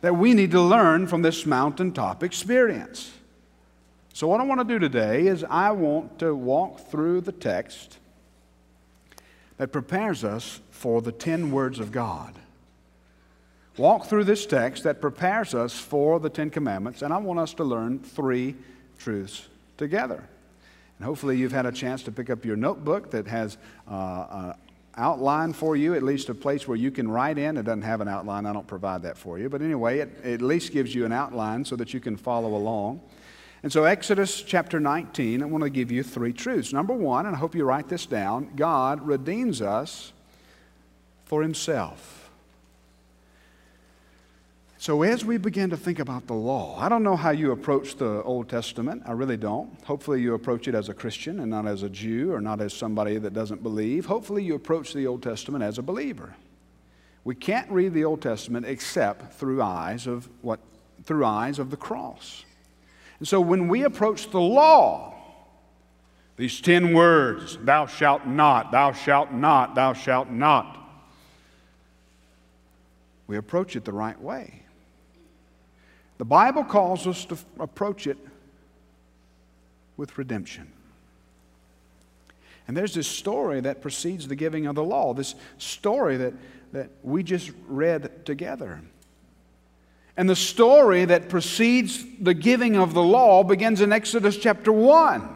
that 0.00 0.14
we 0.14 0.34
need 0.34 0.50
to 0.52 0.60
learn 0.60 1.06
from 1.06 1.22
this 1.22 1.46
mountaintop 1.46 2.22
experience. 2.22 3.12
So, 4.12 4.28
what 4.28 4.40
I 4.40 4.44
want 4.44 4.60
to 4.60 4.64
do 4.64 4.78
today 4.78 5.26
is 5.26 5.44
I 5.44 5.72
want 5.72 6.18
to 6.20 6.34
walk 6.34 6.90
through 6.90 7.22
the 7.22 7.32
text 7.32 7.98
that 9.58 9.72
prepares 9.72 10.24
us 10.24 10.60
for 10.70 11.00
the 11.00 11.12
10 11.12 11.50
words 11.50 11.78
of 11.78 11.92
God. 11.92 12.34
Walk 13.76 14.06
through 14.06 14.24
this 14.24 14.46
text 14.46 14.84
that 14.84 15.02
prepares 15.02 15.54
us 15.54 15.78
for 15.78 16.18
the 16.18 16.30
Ten 16.30 16.48
Commandments, 16.48 17.02
and 17.02 17.12
I 17.12 17.18
want 17.18 17.38
us 17.38 17.52
to 17.54 17.64
learn 17.64 17.98
three 17.98 18.54
truths 18.98 19.46
together. 19.76 20.24
And 20.98 21.04
hopefully, 21.04 21.36
you've 21.36 21.52
had 21.52 21.66
a 21.66 21.72
chance 21.72 22.02
to 22.04 22.12
pick 22.12 22.30
up 22.30 22.46
your 22.46 22.56
notebook 22.56 23.10
that 23.10 23.26
has 23.26 23.58
uh, 23.86 24.26
an 24.30 24.54
outline 24.96 25.52
for 25.52 25.76
you, 25.76 25.94
at 25.94 26.02
least 26.02 26.30
a 26.30 26.34
place 26.34 26.66
where 26.66 26.78
you 26.78 26.90
can 26.90 27.06
write 27.06 27.36
in. 27.36 27.58
It 27.58 27.64
doesn't 27.64 27.82
have 27.82 28.00
an 28.00 28.08
outline, 28.08 28.46
I 28.46 28.54
don't 28.54 28.66
provide 28.66 29.02
that 29.02 29.18
for 29.18 29.38
you. 29.38 29.50
But 29.50 29.60
anyway, 29.60 29.98
it, 29.98 30.20
it 30.24 30.34
at 30.34 30.42
least 30.42 30.72
gives 30.72 30.94
you 30.94 31.04
an 31.04 31.12
outline 31.12 31.66
so 31.66 31.76
that 31.76 31.92
you 31.92 32.00
can 32.00 32.16
follow 32.16 32.54
along. 32.54 33.02
And 33.62 33.72
so, 33.72 33.84
Exodus 33.84 34.42
chapter 34.42 34.78
19, 34.78 35.42
I 35.42 35.46
want 35.46 35.64
to 35.64 35.70
give 35.70 35.90
you 35.90 36.02
three 36.02 36.32
truths. 36.32 36.72
Number 36.72 36.94
one, 36.94 37.26
and 37.26 37.34
I 37.34 37.38
hope 37.38 37.54
you 37.54 37.64
write 37.64 37.88
this 37.88 38.06
down 38.06 38.52
God 38.54 39.06
redeems 39.06 39.62
us 39.62 40.12
for 41.24 41.42
himself. 41.42 42.30
So, 44.78 45.02
as 45.02 45.24
we 45.24 45.38
begin 45.38 45.70
to 45.70 45.76
think 45.76 45.98
about 45.98 46.26
the 46.26 46.34
law, 46.34 46.78
I 46.78 46.88
don't 46.88 47.02
know 47.02 47.16
how 47.16 47.30
you 47.30 47.50
approach 47.50 47.96
the 47.96 48.22
Old 48.22 48.48
Testament. 48.48 49.02
I 49.06 49.12
really 49.12 49.36
don't. 49.36 49.82
Hopefully, 49.84 50.20
you 50.20 50.34
approach 50.34 50.68
it 50.68 50.74
as 50.76 50.88
a 50.88 50.94
Christian 50.94 51.40
and 51.40 51.50
not 51.50 51.66
as 51.66 51.82
a 51.82 51.88
Jew 51.88 52.32
or 52.32 52.40
not 52.40 52.60
as 52.60 52.72
somebody 52.72 53.18
that 53.18 53.32
doesn't 53.32 53.64
believe. 53.64 54.06
Hopefully, 54.06 54.44
you 54.44 54.54
approach 54.54 54.92
the 54.92 55.06
Old 55.06 55.24
Testament 55.24 55.64
as 55.64 55.78
a 55.78 55.82
believer. 55.82 56.36
We 57.24 57.34
can't 57.34 57.68
read 57.68 57.94
the 57.94 58.04
Old 58.04 58.22
Testament 58.22 58.66
except 58.66 59.32
through 59.32 59.60
eyes 59.60 60.06
of 60.06 60.28
what? 60.42 60.60
Through 61.02 61.24
eyes 61.24 61.58
of 61.58 61.70
the 61.70 61.76
cross. 61.76 62.44
And 63.18 63.26
so, 63.26 63.40
when 63.40 63.68
we 63.68 63.84
approach 63.84 64.30
the 64.30 64.40
law, 64.40 65.14
these 66.36 66.60
10 66.60 66.92
words, 66.92 67.56
thou 67.62 67.86
shalt 67.86 68.26
not, 68.26 68.72
thou 68.72 68.92
shalt 68.92 69.32
not, 69.32 69.74
thou 69.74 69.94
shalt 69.94 70.30
not, 70.30 70.76
we 73.26 73.36
approach 73.36 73.74
it 73.74 73.84
the 73.84 73.92
right 73.92 74.20
way. 74.20 74.62
The 76.18 76.24
Bible 76.24 76.64
calls 76.64 77.06
us 77.06 77.24
to 77.26 77.38
approach 77.58 78.06
it 78.06 78.18
with 79.96 80.16
redemption. 80.18 80.72
And 82.68 82.76
there's 82.76 82.94
this 82.94 83.06
story 83.06 83.60
that 83.60 83.80
precedes 83.80 84.26
the 84.26 84.36
giving 84.36 84.66
of 84.66 84.74
the 84.74 84.84
law, 84.84 85.14
this 85.14 85.34
story 85.58 86.16
that, 86.16 86.34
that 86.72 86.90
we 87.02 87.22
just 87.22 87.52
read 87.68 88.26
together. 88.26 88.80
And 90.16 90.28
the 90.28 90.36
story 90.36 91.04
that 91.04 91.28
precedes 91.28 92.04
the 92.20 92.34
giving 92.34 92.76
of 92.76 92.94
the 92.94 93.02
law 93.02 93.44
begins 93.44 93.80
in 93.80 93.92
Exodus 93.92 94.36
chapter 94.36 94.72
1. 94.72 95.28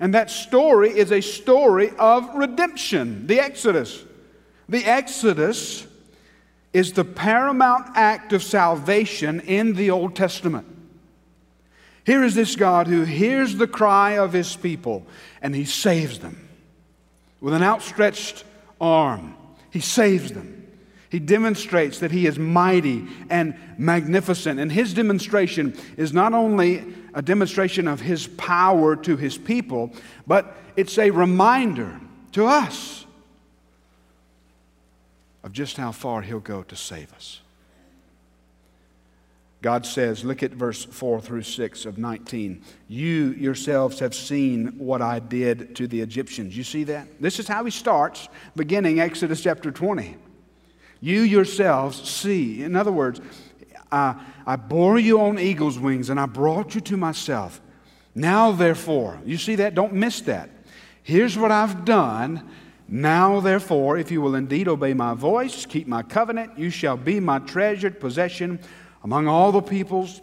And 0.00 0.14
that 0.14 0.30
story 0.30 0.90
is 0.90 1.10
a 1.10 1.20
story 1.20 1.90
of 1.98 2.32
redemption, 2.34 3.26
the 3.26 3.40
Exodus. 3.40 4.04
The 4.68 4.84
Exodus 4.84 5.86
is 6.72 6.92
the 6.92 7.04
paramount 7.04 7.96
act 7.96 8.32
of 8.32 8.42
salvation 8.42 9.40
in 9.40 9.74
the 9.74 9.90
Old 9.90 10.14
Testament. 10.14 10.66
Here 12.04 12.22
is 12.22 12.34
this 12.34 12.56
God 12.56 12.86
who 12.86 13.02
hears 13.02 13.56
the 13.56 13.66
cry 13.66 14.12
of 14.12 14.32
his 14.32 14.54
people 14.56 15.06
and 15.42 15.54
he 15.54 15.64
saves 15.64 16.20
them 16.20 16.48
with 17.40 17.54
an 17.54 17.62
outstretched 17.62 18.44
arm. 18.80 19.34
He 19.70 19.80
saves 19.80 20.32
them. 20.32 20.57
He 21.10 21.18
demonstrates 21.18 22.00
that 22.00 22.10
he 22.10 22.26
is 22.26 22.38
mighty 22.38 23.06
and 23.30 23.54
magnificent. 23.78 24.60
And 24.60 24.70
his 24.70 24.92
demonstration 24.92 25.76
is 25.96 26.12
not 26.12 26.34
only 26.34 26.84
a 27.14 27.22
demonstration 27.22 27.88
of 27.88 28.00
his 28.00 28.26
power 28.26 28.94
to 28.96 29.16
his 29.16 29.38
people, 29.38 29.92
but 30.26 30.56
it's 30.76 30.98
a 30.98 31.10
reminder 31.10 31.98
to 32.32 32.46
us 32.46 33.06
of 35.42 35.52
just 35.52 35.76
how 35.76 35.92
far 35.92 36.22
He'll 36.22 36.40
go 36.40 36.62
to 36.62 36.76
save 36.76 37.12
us. 37.14 37.40
God 39.60 39.84
says, 39.86 40.24
look 40.24 40.42
at 40.42 40.52
verse 40.52 40.84
4 40.84 41.20
through 41.20 41.42
6 41.42 41.84
of 41.84 41.98
19. 41.98 42.62
You 42.86 43.30
yourselves 43.30 43.98
have 43.98 44.14
seen 44.14 44.78
what 44.78 45.02
I 45.02 45.18
did 45.18 45.74
to 45.76 45.88
the 45.88 46.00
Egyptians. 46.00 46.56
You 46.56 46.62
see 46.62 46.84
that? 46.84 47.08
This 47.20 47.40
is 47.40 47.48
how 47.48 47.64
he 47.64 47.72
starts, 47.72 48.28
beginning 48.54 49.00
Exodus 49.00 49.40
chapter 49.40 49.72
20. 49.72 50.16
You 51.00 51.20
yourselves 51.20 52.08
see. 52.08 52.62
In 52.62 52.76
other 52.76 52.92
words, 52.92 53.20
I, 53.90 54.14
I 54.46 54.56
bore 54.56 54.98
you 54.98 55.20
on 55.20 55.38
eagle's 55.38 55.78
wings 55.78 56.10
and 56.10 56.18
I 56.18 56.26
brought 56.26 56.74
you 56.74 56.80
to 56.82 56.96
myself. 56.96 57.60
Now, 58.14 58.52
therefore, 58.52 59.20
you 59.24 59.36
see 59.36 59.56
that? 59.56 59.74
Don't 59.74 59.92
miss 59.92 60.20
that. 60.22 60.50
Here's 61.02 61.38
what 61.38 61.52
I've 61.52 61.84
done 61.84 62.48
now, 62.90 63.40
therefore, 63.40 63.98
if 63.98 64.10
you 64.10 64.22
will 64.22 64.34
indeed 64.34 64.66
obey 64.66 64.94
my 64.94 65.12
voice, 65.12 65.66
keep 65.66 65.86
my 65.86 66.02
covenant, 66.02 66.58
you 66.58 66.70
shall 66.70 66.96
be 66.96 67.20
my 67.20 67.38
treasured 67.38 68.00
possession 68.00 68.58
among 69.04 69.28
all 69.28 69.52
the 69.52 69.60
peoples. 69.60 70.22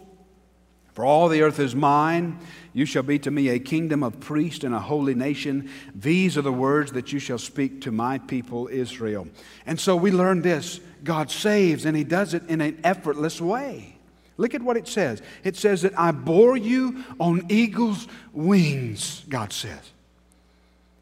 For 0.96 1.04
all 1.04 1.28
the 1.28 1.42
earth 1.42 1.58
is 1.58 1.76
mine. 1.76 2.38
You 2.72 2.86
shall 2.86 3.02
be 3.02 3.18
to 3.18 3.30
me 3.30 3.50
a 3.50 3.58
kingdom 3.58 4.02
of 4.02 4.18
priests 4.18 4.64
and 4.64 4.74
a 4.74 4.80
holy 4.80 5.14
nation. 5.14 5.68
These 5.94 6.38
are 6.38 6.42
the 6.42 6.50
words 6.50 6.92
that 6.92 7.12
you 7.12 7.18
shall 7.18 7.36
speak 7.36 7.82
to 7.82 7.92
my 7.92 8.16
people 8.16 8.66
Israel. 8.68 9.28
And 9.66 9.78
so 9.78 9.94
we 9.94 10.10
learn 10.10 10.40
this 10.40 10.80
God 11.04 11.30
saves, 11.30 11.84
and 11.84 11.94
He 11.94 12.02
does 12.02 12.32
it 12.32 12.48
in 12.48 12.62
an 12.62 12.80
effortless 12.82 13.42
way. 13.42 13.98
Look 14.38 14.54
at 14.54 14.62
what 14.62 14.78
it 14.78 14.88
says. 14.88 15.20
It 15.44 15.56
says 15.56 15.82
that 15.82 15.98
I 15.98 16.12
bore 16.12 16.56
you 16.56 17.04
on 17.20 17.44
eagle's 17.50 18.08
wings, 18.32 19.22
God 19.28 19.52
says. 19.52 19.92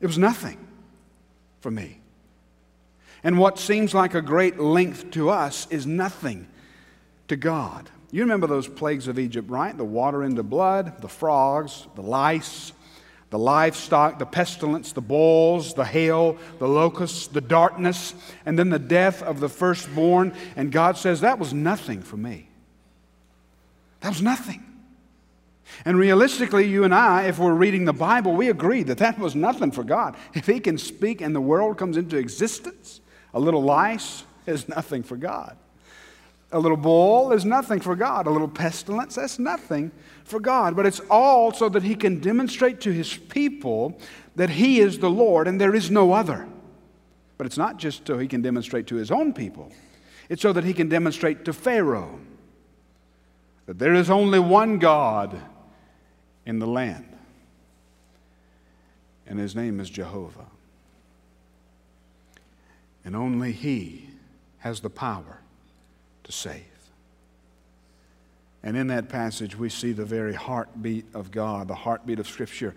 It 0.00 0.08
was 0.08 0.18
nothing 0.18 0.58
for 1.60 1.70
me. 1.70 2.00
And 3.22 3.38
what 3.38 3.60
seems 3.60 3.94
like 3.94 4.14
a 4.14 4.22
great 4.22 4.58
length 4.58 5.12
to 5.12 5.30
us 5.30 5.68
is 5.70 5.86
nothing 5.86 6.48
to 7.28 7.36
God. 7.36 7.90
You 8.14 8.20
remember 8.20 8.46
those 8.46 8.68
plagues 8.68 9.08
of 9.08 9.18
Egypt, 9.18 9.50
right? 9.50 9.76
The 9.76 9.82
water 9.82 10.22
into 10.22 10.44
blood, 10.44 11.00
the 11.02 11.08
frogs, 11.08 11.88
the 11.96 12.02
lice, 12.02 12.72
the 13.30 13.40
livestock, 13.40 14.20
the 14.20 14.24
pestilence, 14.24 14.92
the 14.92 15.00
boils, 15.00 15.74
the 15.74 15.84
hail, 15.84 16.38
the 16.60 16.68
locusts, 16.68 17.26
the 17.26 17.40
darkness, 17.40 18.14
and 18.46 18.56
then 18.56 18.70
the 18.70 18.78
death 18.78 19.20
of 19.20 19.40
the 19.40 19.48
firstborn. 19.48 20.32
And 20.54 20.70
God 20.70 20.96
says, 20.96 21.22
That 21.22 21.40
was 21.40 21.52
nothing 21.52 22.02
for 22.02 22.16
me. 22.16 22.48
That 23.98 24.10
was 24.10 24.22
nothing. 24.22 24.62
And 25.84 25.98
realistically, 25.98 26.68
you 26.68 26.84
and 26.84 26.94
I, 26.94 27.24
if 27.24 27.40
we're 27.40 27.52
reading 27.52 27.84
the 27.84 27.92
Bible, 27.92 28.34
we 28.34 28.48
agree 28.48 28.84
that 28.84 28.98
that 28.98 29.18
was 29.18 29.34
nothing 29.34 29.72
for 29.72 29.82
God. 29.82 30.14
If 30.34 30.46
He 30.46 30.60
can 30.60 30.78
speak 30.78 31.20
and 31.20 31.34
the 31.34 31.40
world 31.40 31.78
comes 31.78 31.96
into 31.96 32.16
existence, 32.16 33.00
a 33.34 33.40
little 33.40 33.64
lice 33.64 34.22
is 34.46 34.68
nothing 34.68 35.02
for 35.02 35.16
God. 35.16 35.56
A 36.54 36.58
little 36.58 36.76
boil 36.76 37.32
is 37.32 37.44
nothing 37.44 37.80
for 37.80 37.96
God. 37.96 38.28
A 38.28 38.30
little 38.30 38.46
pestilence, 38.46 39.16
that's 39.16 39.40
nothing 39.40 39.90
for 40.22 40.38
God. 40.38 40.76
But 40.76 40.86
it's 40.86 41.00
all 41.10 41.52
so 41.52 41.68
that 41.68 41.82
He 41.82 41.96
can 41.96 42.20
demonstrate 42.20 42.80
to 42.82 42.92
His 42.92 43.16
people 43.16 43.98
that 44.36 44.50
He 44.50 44.78
is 44.78 45.00
the 45.00 45.10
Lord 45.10 45.48
and 45.48 45.60
there 45.60 45.74
is 45.74 45.90
no 45.90 46.12
other. 46.12 46.46
But 47.38 47.48
it's 47.48 47.58
not 47.58 47.78
just 47.78 48.06
so 48.06 48.18
He 48.18 48.28
can 48.28 48.40
demonstrate 48.40 48.86
to 48.86 48.94
His 48.94 49.10
own 49.10 49.32
people, 49.32 49.72
it's 50.28 50.42
so 50.42 50.52
that 50.52 50.62
He 50.62 50.72
can 50.72 50.88
demonstrate 50.88 51.44
to 51.46 51.52
Pharaoh 51.52 52.20
that 53.66 53.80
there 53.80 53.94
is 53.94 54.08
only 54.08 54.38
one 54.38 54.78
God 54.78 55.36
in 56.46 56.60
the 56.60 56.68
land. 56.68 57.08
and 59.26 59.40
his 59.40 59.56
name 59.56 59.80
is 59.80 59.90
Jehovah. 59.90 60.46
And 63.04 63.16
only 63.16 63.50
he 63.50 64.10
has 64.58 64.80
the 64.80 64.90
power 64.90 65.40
to 66.24 66.32
save. 66.32 66.64
And 68.62 68.78
in 68.78 68.86
that 68.86 69.10
passage, 69.10 69.56
we 69.56 69.68
see 69.68 69.92
the 69.92 70.06
very 70.06 70.32
heartbeat 70.32 71.04
of 71.14 71.30
God, 71.30 71.68
the 71.68 71.74
heartbeat 71.74 72.18
of 72.18 72.26
Scripture. 72.26 72.74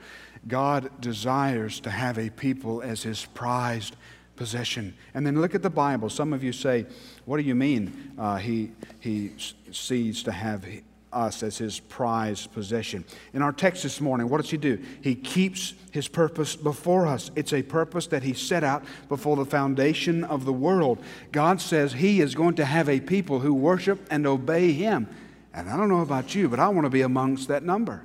God 0.48 0.89
desires 1.00 1.80
to 1.80 1.89
have 1.89 2.18
a 2.18 2.30
people 2.30 2.82
as 2.82 3.04
his 3.04 3.25
prized 3.34 3.96
possession. 4.36 4.94
And 5.13 5.25
then 5.25 5.42
look 5.42 5.56
at 5.56 5.63
the 5.63 5.70
Bible. 5.70 6.10
Some 6.10 6.34
of 6.34 6.44
you 6.44 6.51
say, 6.51 6.86
What 7.25 7.38
do 7.38 7.44
you 7.44 7.56
mean 7.56 8.13
uh, 8.18 8.36
he, 8.36 8.72
he 9.00 9.32
sees 9.72 10.24
to 10.24 10.32
have 10.32 10.66
us 11.12 11.44
as 11.44 11.58
his 11.58 11.80
prized 11.80 12.52
possession? 12.54 13.06
In 13.34 13.42
our 13.42 13.52
text 13.52 13.84
this 13.84 14.02
morning, 14.02 14.30
what 14.30 14.42
does 14.42 14.50
he 14.50 14.58
do? 14.58 14.80
He 15.02 15.16
keeps 15.16 15.74
his 15.92 16.08
purpose 16.08 16.56
before 16.56 17.08
us. 17.08 17.32
It's 17.36 17.54
a 17.54 17.64
purpose 17.64 18.08
that 18.08 18.24
he 18.24 18.34
set 18.34 18.64
out 18.64 18.84
before 19.10 19.36
the 19.36 19.46
foundation 19.46 20.24
of 20.24 20.46
the 20.46 20.54
world. 20.54 21.00
God 21.32 21.62
says 21.62 21.94
he 21.94 22.22
is 22.22 22.36
going 22.36 22.56
to 22.56 22.66
have 22.66 22.90
a 22.90 23.00
people 23.00 23.40
who 23.40 23.54
worship 23.54 24.06
and 24.12 24.28
obey 24.28 24.72
him. 24.72 25.08
And 25.54 25.70
I 25.70 25.78
don't 25.78 25.90
know 25.90 26.02
about 26.02 26.36
you, 26.36 26.50
but 26.50 26.60
I 26.60 26.70
want 26.70 26.86
to 26.86 26.90
be 26.90 27.02
amongst 27.02 27.48
that 27.48 27.64
number. 27.64 28.04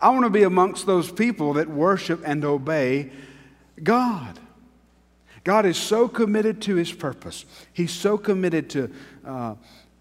I 0.00 0.10
want 0.10 0.24
to 0.24 0.30
be 0.30 0.42
amongst 0.42 0.86
those 0.86 1.10
people 1.10 1.54
that 1.54 1.68
worship 1.68 2.22
and 2.24 2.44
obey 2.44 3.10
God. 3.82 4.38
God 5.44 5.64
is 5.64 5.78
so 5.78 6.08
committed 6.08 6.60
to 6.62 6.74
his 6.74 6.92
purpose. 6.92 7.46
He's 7.72 7.92
so 7.92 8.18
committed 8.18 8.68
to 8.70 8.90
uh, 9.24 9.54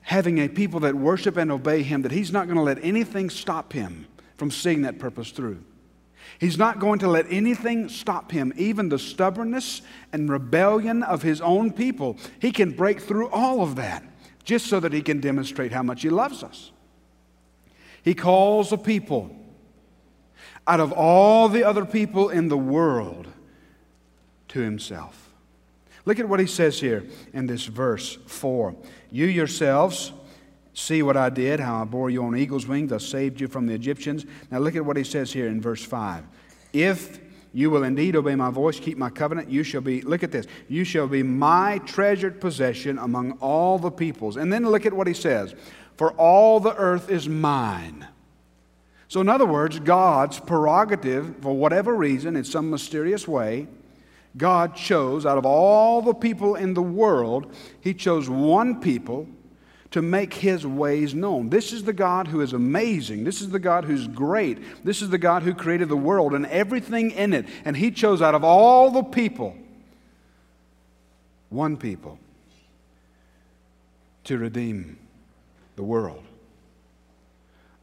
having 0.08 0.38
a 0.38 0.48
people 0.48 0.80
that 0.80 0.96
worship 0.96 1.36
and 1.36 1.52
obey 1.52 1.84
him 1.84 2.02
that 2.02 2.14
he's 2.14 2.32
not 2.32 2.48
going 2.48 2.56
to 2.56 2.64
let 2.64 2.82
anything 2.82 3.30
stop 3.30 3.74
him 3.74 4.08
from 4.38 4.50
seeing 4.50 4.84
that 4.84 4.98
purpose 4.98 5.32
through. 5.32 5.62
He's 6.40 6.58
not 6.58 6.80
going 6.80 7.00
to 7.00 7.10
let 7.10 7.26
anything 7.30 7.90
stop 7.90 8.32
him, 8.32 8.54
even 8.56 8.88
the 8.88 9.00
stubbornness 9.00 9.82
and 10.14 10.30
rebellion 10.30 11.04
of 11.04 11.24
his 11.24 11.42
own 11.42 11.74
people. 11.74 12.18
He 12.40 12.54
can 12.54 12.72
break 12.72 13.02
through 13.02 13.28
all 13.32 13.62
of 13.62 13.76
that 13.76 14.02
just 14.46 14.68
so 14.68 14.80
that 14.80 14.94
he 14.94 15.02
can 15.02 15.20
demonstrate 15.20 15.74
how 15.74 15.84
much 15.84 16.04
he 16.04 16.10
loves 16.10 16.42
us. 16.42 16.72
He 18.02 18.14
calls 18.14 18.72
a 18.72 18.78
people 18.78 19.36
out 20.66 20.80
of 20.80 20.94
all 20.94 21.50
the 21.50 21.66
other 21.66 21.84
people 21.84 22.30
in 22.30 22.48
the 22.48 22.58
world 22.58 23.28
to 24.48 24.62
himself. 24.62 25.34
Look 26.08 26.20
at 26.22 26.30
what 26.30 26.40
he 26.40 26.48
says 26.48 26.80
here 26.80 27.04
in 27.34 27.48
this 27.48 27.66
verse 27.66 28.18
4. 28.28 28.74
You 29.12 29.26
yourselves 29.26 30.14
see 30.74 31.04
what 31.04 31.18
I 31.18 31.30
did, 31.30 31.60
how 31.60 31.82
I 31.82 31.84
bore 31.84 32.10
you 32.10 32.24
on 32.24 32.38
eagle's 32.38 32.66
wings, 32.66 32.94
I 32.94 32.98
saved 33.00 33.42
you 33.42 33.50
from 33.50 33.68
the 33.68 33.74
Egyptians. 33.74 34.26
Now 34.50 34.60
look 34.60 34.78
at 34.78 34.86
what 34.86 34.96
he 34.96 35.04
says 35.04 35.34
here 35.34 35.48
in 35.48 35.60
verse 35.60 35.84
5. 35.84 36.24
If 36.72 37.20
you 37.52 37.70
will 37.70 37.84
indeed 37.84 38.16
obey 38.16 38.36
my 38.36 38.52
voice, 38.52 38.80
keep 38.80 38.98
my 38.98 39.10
covenant. 39.10 39.50
You 39.50 39.64
shall 39.64 39.82
be, 39.82 40.02
look 40.02 40.24
at 40.24 40.32
this, 40.32 40.48
you 40.70 40.86
shall 40.86 41.10
be 41.10 41.24
my 41.24 41.80
treasured 41.80 42.40
possession 42.40 42.98
among 43.00 43.34
all 43.40 43.78
the 43.78 43.92
peoples. 43.92 44.38
And 44.38 44.54
then 44.54 44.66
look 44.66 44.86
at 44.86 44.94
what 44.94 45.08
he 45.08 45.14
says 45.14 45.56
For 45.98 46.12
all 46.14 46.62
the 46.62 46.76
earth 46.78 47.10
is 47.10 47.28
mine. 47.28 48.08
So, 49.10 49.20
in 49.20 49.28
other 49.28 49.46
words, 49.46 49.78
God's 49.82 50.40
prerogative, 50.40 51.36
for 51.42 51.54
whatever 51.54 51.94
reason, 51.94 52.38
in 52.38 52.46
some 52.46 52.70
mysterious 52.70 53.28
way, 53.28 53.68
God 54.36 54.76
chose 54.76 55.26
out 55.26 55.38
of 55.38 55.46
all 55.46 56.02
the 56.02 56.14
people 56.14 56.56
in 56.56 56.74
the 56.74 56.82
world, 56.82 57.54
He 57.80 57.94
chose 57.94 58.30
one 58.30 58.82
people 58.82 59.28
to 59.92 60.02
make 60.02 60.34
his 60.34 60.68
ways 60.68 61.14
known. 61.14 61.50
This 61.50 61.72
is 61.72 61.84
the 61.84 61.94
God 61.94 62.28
who 62.28 62.42
is 62.42 62.54
amazing. 62.54 63.24
This 63.24 63.42
is 63.42 63.50
the 63.50 63.60
God 63.60 63.86
who's 63.86 64.08
great. 64.08 64.84
This 64.84 65.02
is 65.02 65.10
the 65.10 65.18
God 65.18 65.44
who 65.44 65.54
created 65.54 65.90
the 65.90 65.98
world 65.98 66.34
and 66.34 66.46
everything 66.48 67.12
in 67.12 67.34
it. 67.34 67.48
And 67.64 67.76
he 67.76 67.92
chose 67.92 68.22
out 68.22 68.36
of 68.36 68.44
all 68.44 68.92
the 68.92 69.04
people 69.04 69.56
one 71.50 71.78
people 71.78 72.20
to 74.26 74.38
redeem 74.38 75.00
the 75.78 75.84
world. 75.84 76.24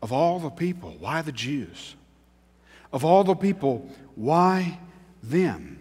Of 0.02 0.12
all 0.12 0.38
the 0.38 0.50
people, 0.50 0.94
why 0.98 1.22
the 1.22 1.32
Jews? 1.32 1.94
Of 2.92 3.04
all 3.04 3.24
the 3.24 3.34
people, 3.34 3.88
why 4.14 4.78
them? 5.22 5.73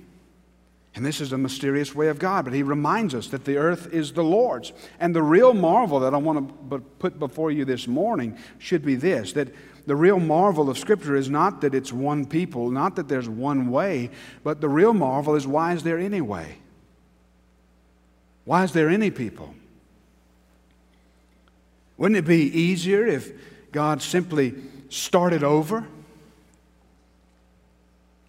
And 0.96 1.04
this 1.04 1.22
is 1.22 1.32
a 1.34 1.38
mysterious 1.38 1.96
way 1.96 2.08
of 2.08 2.20
God, 2.20 2.46
but 2.46 2.54
He 2.54 2.62
reminds 2.62 3.16
us 3.16 3.28
that 3.28 3.46
the 3.46 3.58
earth 3.58 3.92
is 3.92 4.14
the 4.14 4.24
Lord's. 4.24 4.74
And 5.00 5.16
the 5.16 5.24
real 5.24 5.54
marvel 5.54 6.00
that 6.02 6.14
I 6.14 6.18
want 6.18 6.70
to 6.70 6.80
put 7.00 7.18
before 7.18 7.52
you 7.52 7.66
this 7.66 7.88
morning 7.88 8.38
should 8.60 8.86
be 8.86 8.96
this 8.96 9.34
that 9.34 9.50
the 9.86 9.96
real 9.96 10.20
marvel 10.20 10.70
of 10.70 10.78
Scripture 10.78 11.16
is 11.16 11.30
not 11.30 11.62
that 11.62 11.74
it's 11.74 11.92
one 11.92 12.26
people, 12.26 12.70
not 12.70 12.96
that 12.96 13.08
there's 13.08 13.28
one 13.28 13.70
way, 13.70 14.12
but 14.44 14.62
the 14.62 14.70
real 14.70 14.94
marvel 14.94 15.36
is 15.36 15.48
why 15.48 15.74
is 15.74 15.84
there 15.84 15.98
any 15.98 16.22
way? 16.22 16.58
Why 18.46 18.64
is 18.64 18.72
there 18.72 18.90
any 18.90 19.10
people? 19.10 19.56
Wouldn't 21.98 22.18
it 22.18 22.26
be 22.26 22.46
easier 22.46 23.06
if 23.06 23.32
God 23.72 24.02
simply 24.02 24.54
started 24.90 25.44
over 25.44 25.88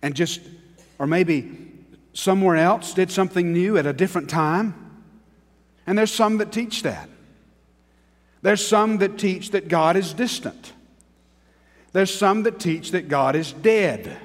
and 0.03 0.14
just, 0.14 0.40
or 0.98 1.07
maybe 1.07 1.63
somewhere 2.14 2.57
else 2.57 2.94
did 2.94 3.11
something 3.11 3.53
new 3.53 3.77
at 3.77 3.87
a 3.87 3.92
different 3.92 4.31
time. 4.31 5.03
And 5.87 5.98
there's 5.98 6.12
some 6.12 6.38
that 6.38 6.50
teach 6.50 6.83
that. 6.85 7.11
There's 8.40 8.66
some 8.66 8.98
that 8.98 9.18
teach 9.18 9.50
that 9.50 9.68
God 9.68 9.96
is 9.96 10.14
distant. 10.14 10.72
There's 11.92 12.14
some 12.14 12.44
that 12.44 12.59
teach 12.59 12.92
that 12.92 13.09
God 13.09 13.37
is 13.37 13.53
dead. 13.53 14.16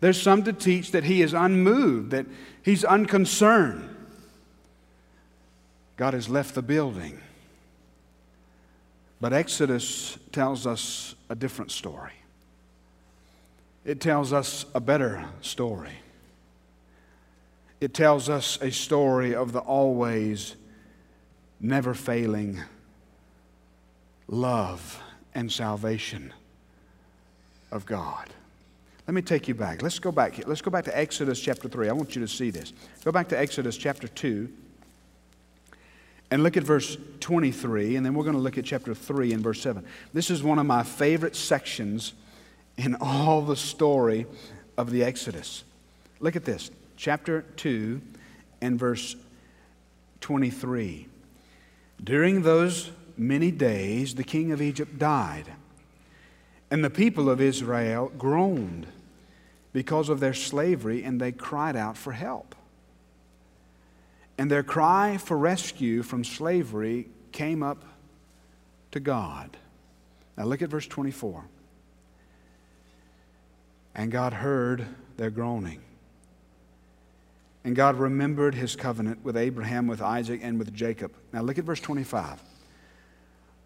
There's 0.00 0.20
some 0.20 0.42
to 0.44 0.52
teach 0.52 0.92
that 0.92 1.04
He 1.04 1.22
is 1.22 1.32
unmoved, 1.32 2.10
that 2.10 2.26
He's 2.62 2.84
unconcerned. 2.84 3.88
God 5.96 6.14
has 6.14 6.28
left 6.28 6.54
the 6.54 6.62
building. 6.62 7.20
But 9.20 9.32
Exodus 9.32 10.18
tells 10.32 10.66
us 10.66 11.14
a 11.30 11.34
different 11.34 11.70
story. 11.70 12.12
It 13.84 14.00
tells 14.00 14.32
us 14.32 14.66
a 14.74 14.80
better 14.80 15.24
story 15.40 15.96
it 17.80 17.94
tells 17.94 18.28
us 18.28 18.58
a 18.60 18.70
story 18.70 19.34
of 19.34 19.52
the 19.52 19.60
always, 19.60 20.56
never 21.60 21.94
failing 21.94 22.60
love 24.28 25.02
and 25.34 25.50
salvation 25.50 26.32
of 27.70 27.86
God. 27.86 28.30
Let 29.06 29.14
me 29.14 29.22
take 29.22 29.46
you 29.46 29.54
back. 29.54 29.82
Let's 29.82 29.98
go 29.98 30.10
back. 30.10 30.46
Let's 30.48 30.62
go 30.62 30.70
back 30.70 30.84
to 30.86 30.98
Exodus 30.98 31.40
chapter 31.40 31.68
3. 31.68 31.88
I 31.88 31.92
want 31.92 32.16
you 32.16 32.22
to 32.22 32.28
see 32.28 32.50
this. 32.50 32.72
Go 33.04 33.12
back 33.12 33.28
to 33.28 33.38
Exodus 33.38 33.76
chapter 33.76 34.08
2 34.08 34.48
and 36.32 36.42
look 36.42 36.56
at 36.56 36.64
verse 36.64 36.96
23, 37.20 37.94
and 37.96 38.04
then 38.04 38.14
we're 38.14 38.24
going 38.24 38.34
to 38.34 38.42
look 38.42 38.58
at 38.58 38.64
chapter 38.64 38.94
3 38.94 39.32
and 39.32 39.42
verse 39.42 39.60
7. 39.60 39.84
This 40.12 40.28
is 40.28 40.42
one 40.42 40.58
of 40.58 40.66
my 40.66 40.82
favorite 40.82 41.36
sections 41.36 42.14
in 42.76 42.96
all 43.00 43.42
the 43.42 43.54
story 43.54 44.26
of 44.76 44.90
the 44.90 45.04
Exodus. 45.04 45.62
Look 46.18 46.34
at 46.34 46.44
this 46.44 46.70
chapter 46.96 47.42
2 47.56 48.00
and 48.60 48.78
verse 48.78 49.16
23. 50.20 51.06
During 52.02 52.42
those 52.42 52.90
many 53.16 53.50
days, 53.50 54.14
the 54.14 54.24
king 54.24 54.52
of 54.52 54.60
Egypt 54.60 54.98
died, 54.98 55.52
and 56.70 56.84
the 56.84 56.90
people 56.90 57.30
of 57.30 57.40
Israel 57.40 58.10
groaned 58.18 58.86
because 59.72 60.08
of 60.08 60.20
their 60.20 60.34
slavery, 60.34 61.04
and 61.04 61.20
they 61.20 61.32
cried 61.32 61.76
out 61.76 61.96
for 61.96 62.12
help. 62.12 62.54
And 64.38 64.50
their 64.50 64.62
cry 64.62 65.16
for 65.16 65.36
rescue 65.36 66.02
from 66.02 66.24
slavery 66.24 67.08
came 67.32 67.62
up 67.62 67.84
to 68.92 69.00
God. 69.00 69.56
Now 70.36 70.44
look 70.44 70.62
at 70.62 70.68
verse 70.68 70.86
24. 70.86 71.44
And 73.94 74.12
God 74.12 74.34
heard 74.34 74.86
their 75.16 75.30
groaning. 75.30 75.80
And 77.66 77.74
God 77.74 77.96
remembered 77.96 78.54
his 78.54 78.76
covenant 78.76 79.24
with 79.24 79.36
Abraham, 79.36 79.88
with 79.88 80.00
Isaac, 80.00 80.38
and 80.40 80.56
with 80.56 80.72
Jacob. 80.72 81.12
Now 81.32 81.40
look 81.40 81.58
at 81.58 81.64
verse 81.64 81.80
25. 81.80 82.40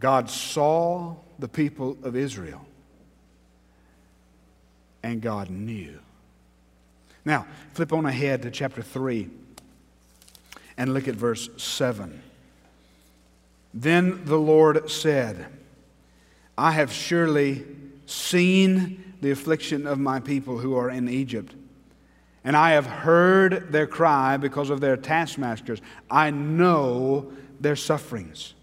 God 0.01 0.31
saw 0.31 1.17
the 1.39 1.49
people 1.49 1.99
of 2.03 2.17
Israel, 2.17 2.65
and 5.03 5.21
God 5.21 5.51
knew. 5.51 5.99
Now, 7.27 7.47
flip 7.75 7.93
on 7.93 8.07
ahead 8.07 8.41
to 8.41 8.51
chapter 8.51 8.81
3 8.81 9.29
and 10.79 10.95
look 10.95 11.07
at 11.07 11.15
verse 11.15 11.51
7. 11.59 12.23
Then 13.75 14.25
the 14.25 14.39
Lord 14.39 14.91
said, 14.91 15.45
I 16.57 16.71
have 16.71 16.91
surely 16.91 17.67
seen 18.07 19.13
the 19.21 19.31
affliction 19.31 19.87
of 19.87 19.99
my 19.99 20.21
people 20.21 20.57
who 20.57 20.75
are 20.75 20.89
in 20.89 21.07
Egypt 21.07 21.55
and 22.45 22.57
I 22.57 22.73
have 22.73 22.87
heard 22.87 23.71
their 23.71 23.87
cry 23.87 24.37
because 24.37 24.71
of 24.71 24.81
their 24.81 24.97
taskmasters. 24.97 25.81
I 26.11 26.31
know 26.31 27.33
their 27.61 27.77
sufferings. 27.77 28.55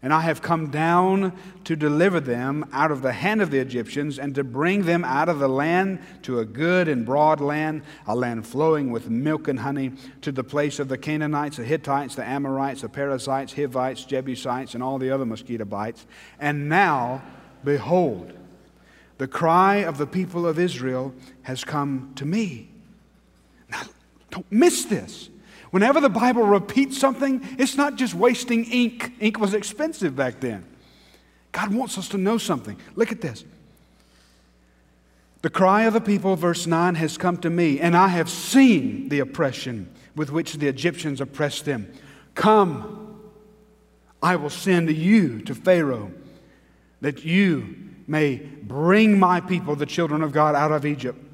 And 0.00 0.12
I 0.12 0.20
have 0.20 0.40
come 0.40 0.70
down 0.70 1.36
to 1.64 1.74
deliver 1.74 2.20
them 2.20 2.68
out 2.72 2.92
of 2.92 3.02
the 3.02 3.12
hand 3.12 3.42
of 3.42 3.50
the 3.50 3.58
Egyptians 3.58 4.18
and 4.18 4.32
to 4.36 4.44
bring 4.44 4.84
them 4.84 5.04
out 5.04 5.28
of 5.28 5.40
the 5.40 5.48
land 5.48 5.98
to 6.22 6.38
a 6.38 6.44
good 6.44 6.86
and 6.86 7.04
broad 7.04 7.40
land, 7.40 7.82
a 8.06 8.14
land 8.14 8.46
flowing 8.46 8.92
with 8.92 9.10
milk 9.10 9.48
and 9.48 9.58
honey, 9.58 9.92
to 10.22 10.30
the 10.30 10.44
place 10.44 10.78
of 10.78 10.88
the 10.88 10.96
Canaanites, 10.96 11.56
the 11.56 11.64
Hittites, 11.64 12.14
the 12.14 12.24
Amorites, 12.24 12.82
the 12.82 12.88
Perizzites, 12.88 13.54
Hivites, 13.54 14.04
Jebusites, 14.04 14.74
and 14.74 14.84
all 14.84 14.98
the 14.98 15.10
other 15.10 15.26
mosquito 15.26 15.64
bites. 15.64 16.06
And 16.38 16.68
now, 16.68 17.22
behold, 17.64 18.32
the 19.18 19.28
cry 19.28 19.78
of 19.78 19.98
the 19.98 20.06
people 20.06 20.46
of 20.46 20.60
Israel 20.60 21.12
has 21.42 21.64
come 21.64 22.12
to 22.14 22.24
me. 22.24 22.70
Don't 24.30 24.50
miss 24.50 24.84
this. 24.84 25.28
Whenever 25.70 26.00
the 26.00 26.08
Bible 26.08 26.42
repeats 26.42 26.98
something, 26.98 27.46
it's 27.58 27.76
not 27.76 27.96
just 27.96 28.14
wasting 28.14 28.64
ink. 28.64 29.12
Ink 29.20 29.38
was 29.38 29.54
expensive 29.54 30.16
back 30.16 30.40
then. 30.40 30.64
God 31.52 31.74
wants 31.74 31.98
us 31.98 32.08
to 32.10 32.18
know 32.18 32.38
something. 32.38 32.78
Look 32.94 33.12
at 33.12 33.20
this. 33.20 33.44
The 35.42 35.50
cry 35.50 35.82
of 35.84 35.92
the 35.92 36.00
people, 36.00 36.34
verse 36.36 36.66
9, 36.66 36.96
has 36.96 37.16
come 37.16 37.36
to 37.38 37.50
me, 37.50 37.78
and 37.80 37.96
I 37.96 38.08
have 38.08 38.28
seen 38.28 39.08
the 39.08 39.20
oppression 39.20 39.92
with 40.16 40.30
which 40.30 40.54
the 40.54 40.66
Egyptians 40.66 41.20
oppressed 41.20 41.64
them. 41.64 41.92
Come, 42.34 43.20
I 44.22 44.36
will 44.36 44.50
send 44.50 44.90
you 44.90 45.40
to 45.42 45.54
Pharaoh, 45.54 46.10
that 47.00 47.24
you 47.24 47.76
may 48.08 48.36
bring 48.36 49.18
my 49.18 49.40
people, 49.40 49.76
the 49.76 49.86
children 49.86 50.22
of 50.22 50.32
God, 50.32 50.56
out 50.56 50.72
of 50.72 50.84
Egypt. 50.84 51.24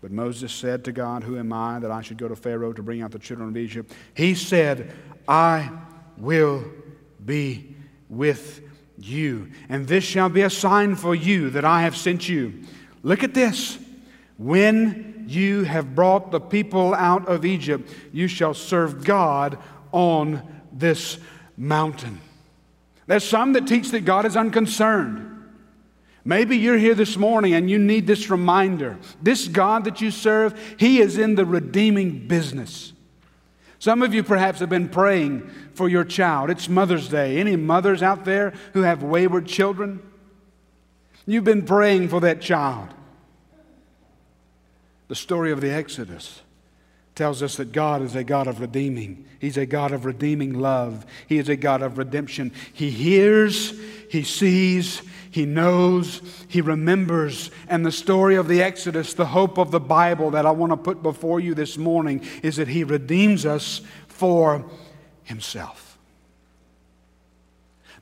But 0.00 0.12
Moses 0.12 0.52
said 0.52 0.84
to 0.84 0.92
God, 0.92 1.24
Who 1.24 1.38
am 1.38 1.52
I 1.52 1.78
that 1.78 1.90
I 1.90 2.00
should 2.00 2.16
go 2.16 2.28
to 2.28 2.36
Pharaoh 2.36 2.72
to 2.72 2.82
bring 2.82 3.02
out 3.02 3.10
the 3.10 3.18
children 3.18 3.48
of 3.48 3.56
Egypt? 3.56 3.92
He 4.14 4.34
said, 4.34 4.92
I 5.28 5.70
will 6.16 6.64
be 7.24 7.76
with 8.08 8.62
you. 8.98 9.50
And 9.68 9.86
this 9.86 10.04
shall 10.04 10.28
be 10.28 10.42
a 10.42 10.50
sign 10.50 10.96
for 10.96 11.14
you 11.14 11.50
that 11.50 11.64
I 11.64 11.82
have 11.82 11.96
sent 11.96 12.28
you. 12.28 12.62
Look 13.02 13.22
at 13.22 13.34
this. 13.34 13.78
When 14.38 15.26
you 15.28 15.64
have 15.64 15.94
brought 15.94 16.30
the 16.30 16.40
people 16.40 16.94
out 16.94 17.28
of 17.28 17.44
Egypt, 17.44 17.90
you 18.12 18.26
shall 18.26 18.54
serve 18.54 19.04
God 19.04 19.58
on 19.92 20.42
this 20.72 21.18
mountain. 21.56 22.20
There's 23.06 23.24
some 23.24 23.52
that 23.52 23.66
teach 23.66 23.90
that 23.90 24.04
God 24.04 24.24
is 24.24 24.36
unconcerned. 24.36 25.29
Maybe 26.24 26.56
you're 26.58 26.76
here 26.76 26.94
this 26.94 27.16
morning 27.16 27.54
and 27.54 27.70
you 27.70 27.78
need 27.78 28.06
this 28.06 28.28
reminder. 28.30 28.98
This 29.22 29.48
God 29.48 29.84
that 29.84 30.00
you 30.00 30.10
serve, 30.10 30.58
He 30.78 31.00
is 31.00 31.16
in 31.16 31.34
the 31.34 31.46
redeeming 31.46 32.28
business. 32.28 32.92
Some 33.78 34.02
of 34.02 34.12
you 34.12 34.22
perhaps 34.22 34.60
have 34.60 34.68
been 34.68 34.90
praying 34.90 35.50
for 35.72 35.88
your 35.88 36.04
child. 36.04 36.50
It's 36.50 36.68
Mother's 36.68 37.08
Day. 37.08 37.38
Any 37.38 37.56
mothers 37.56 38.02
out 38.02 38.26
there 38.26 38.52
who 38.74 38.82
have 38.82 39.02
wayward 39.02 39.46
children? 39.46 40.02
You've 41.26 41.44
been 41.44 41.64
praying 41.64 42.08
for 42.08 42.20
that 42.20 42.42
child. 42.42 42.88
The 45.08 45.14
story 45.14 45.50
of 45.50 45.62
the 45.62 45.70
Exodus 45.70 46.42
tells 47.20 47.42
us 47.42 47.56
that 47.56 47.70
God 47.70 48.00
is 48.00 48.16
a 48.16 48.24
God 48.24 48.46
of 48.46 48.60
redeeming. 48.60 49.26
He's 49.40 49.58
a 49.58 49.66
God 49.66 49.92
of 49.92 50.06
redeeming 50.06 50.58
love. 50.58 51.04
He 51.26 51.36
is 51.36 51.50
a 51.50 51.56
God 51.56 51.82
of 51.82 51.98
redemption. 51.98 52.50
He 52.72 52.88
hears, 52.88 53.78
He 54.10 54.22
sees, 54.22 55.02
he 55.30 55.44
knows, 55.44 56.22
he 56.48 56.62
remembers. 56.62 57.50
And 57.68 57.84
the 57.84 57.92
story 57.92 58.36
of 58.36 58.48
the 58.48 58.62
Exodus, 58.62 59.12
the 59.12 59.26
hope 59.26 59.58
of 59.58 59.70
the 59.70 59.78
Bible 59.78 60.30
that 60.30 60.46
I 60.46 60.50
want 60.50 60.72
to 60.72 60.78
put 60.78 61.02
before 61.02 61.40
you 61.40 61.54
this 61.54 61.76
morning, 61.76 62.26
is 62.42 62.56
that 62.56 62.68
he 62.68 62.84
redeems 62.84 63.44
us 63.44 63.82
for 64.08 64.64
himself. 65.22 65.89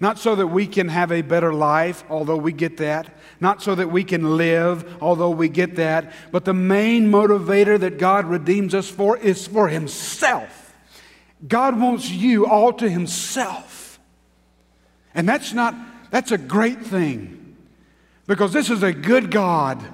Not 0.00 0.18
so 0.18 0.36
that 0.36 0.46
we 0.46 0.66
can 0.66 0.88
have 0.88 1.10
a 1.10 1.22
better 1.22 1.52
life, 1.52 2.04
although 2.08 2.36
we 2.36 2.52
get 2.52 2.76
that. 2.76 3.16
Not 3.40 3.62
so 3.62 3.74
that 3.74 3.90
we 3.90 4.04
can 4.04 4.36
live, 4.36 4.96
although 5.02 5.30
we 5.30 5.48
get 5.48 5.76
that. 5.76 6.12
But 6.30 6.44
the 6.44 6.54
main 6.54 7.10
motivator 7.10 7.78
that 7.80 7.98
God 7.98 8.26
redeems 8.26 8.74
us 8.74 8.88
for 8.88 9.16
is 9.16 9.46
for 9.46 9.68
Himself. 9.68 10.74
God 11.46 11.80
wants 11.80 12.10
you 12.10 12.46
all 12.46 12.72
to 12.74 12.88
Himself. 12.88 13.98
And 15.14 15.28
that's 15.28 15.52
not 15.52 15.74
that's 16.10 16.30
a 16.30 16.38
great 16.38 16.80
thing 16.80 17.56
because 18.26 18.52
this 18.52 18.70
is 18.70 18.82
a 18.82 18.92
good 18.92 19.30
God. 19.30 19.84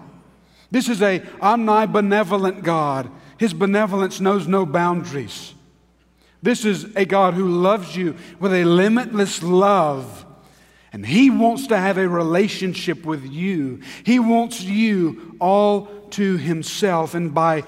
This 0.71 0.89
is 0.89 1.01
a 1.01 1.21
omnibenevolent 1.21 2.63
God. 2.63 3.11
His 3.39 3.55
benevolence 3.55 4.21
knows 4.21 4.47
no 4.47 4.67
boundaries. 4.67 5.55
This 6.45 6.67
is 6.67 6.95
a 6.95 7.07
God 7.07 7.33
who 7.33 7.49
loves 7.49 7.97
you 7.97 8.17
with 8.39 8.53
a 8.53 8.65
limitless 8.65 9.43
love. 9.43 10.27
And 10.93 11.05
He 11.05 11.31
wants 11.31 11.69
to 11.69 11.79
have 11.79 11.97
a 11.97 12.07
relationship 12.07 13.07
with 13.07 13.25
you. 13.25 13.81
He 14.05 14.19
wants 14.19 14.63
you 14.63 15.37
all 15.41 15.87
to 16.11 16.37
Himself. 16.37 17.15
And 17.15 17.33
by 17.33 17.65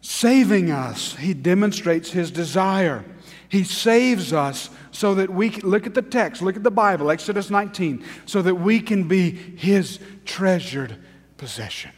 saving 0.00 0.70
us, 0.70 1.16
He 1.16 1.34
demonstrates 1.34 2.10
His 2.10 2.30
desire. 2.30 3.04
He 3.50 3.62
saves 3.62 4.32
us 4.32 4.70
so 4.90 5.14
that 5.16 5.28
we 5.28 5.50
can, 5.50 5.68
look 5.68 5.86
at 5.86 5.92
the 5.92 6.00
text, 6.00 6.40
look 6.40 6.56
at 6.56 6.62
the 6.62 6.70
Bible, 6.70 7.10
Exodus 7.10 7.50
19, 7.50 8.02
so 8.24 8.40
that 8.40 8.54
we 8.54 8.80
can 8.80 9.06
be 9.06 9.32
His 9.32 10.00
treasured 10.24 10.96
possession. 11.36 11.90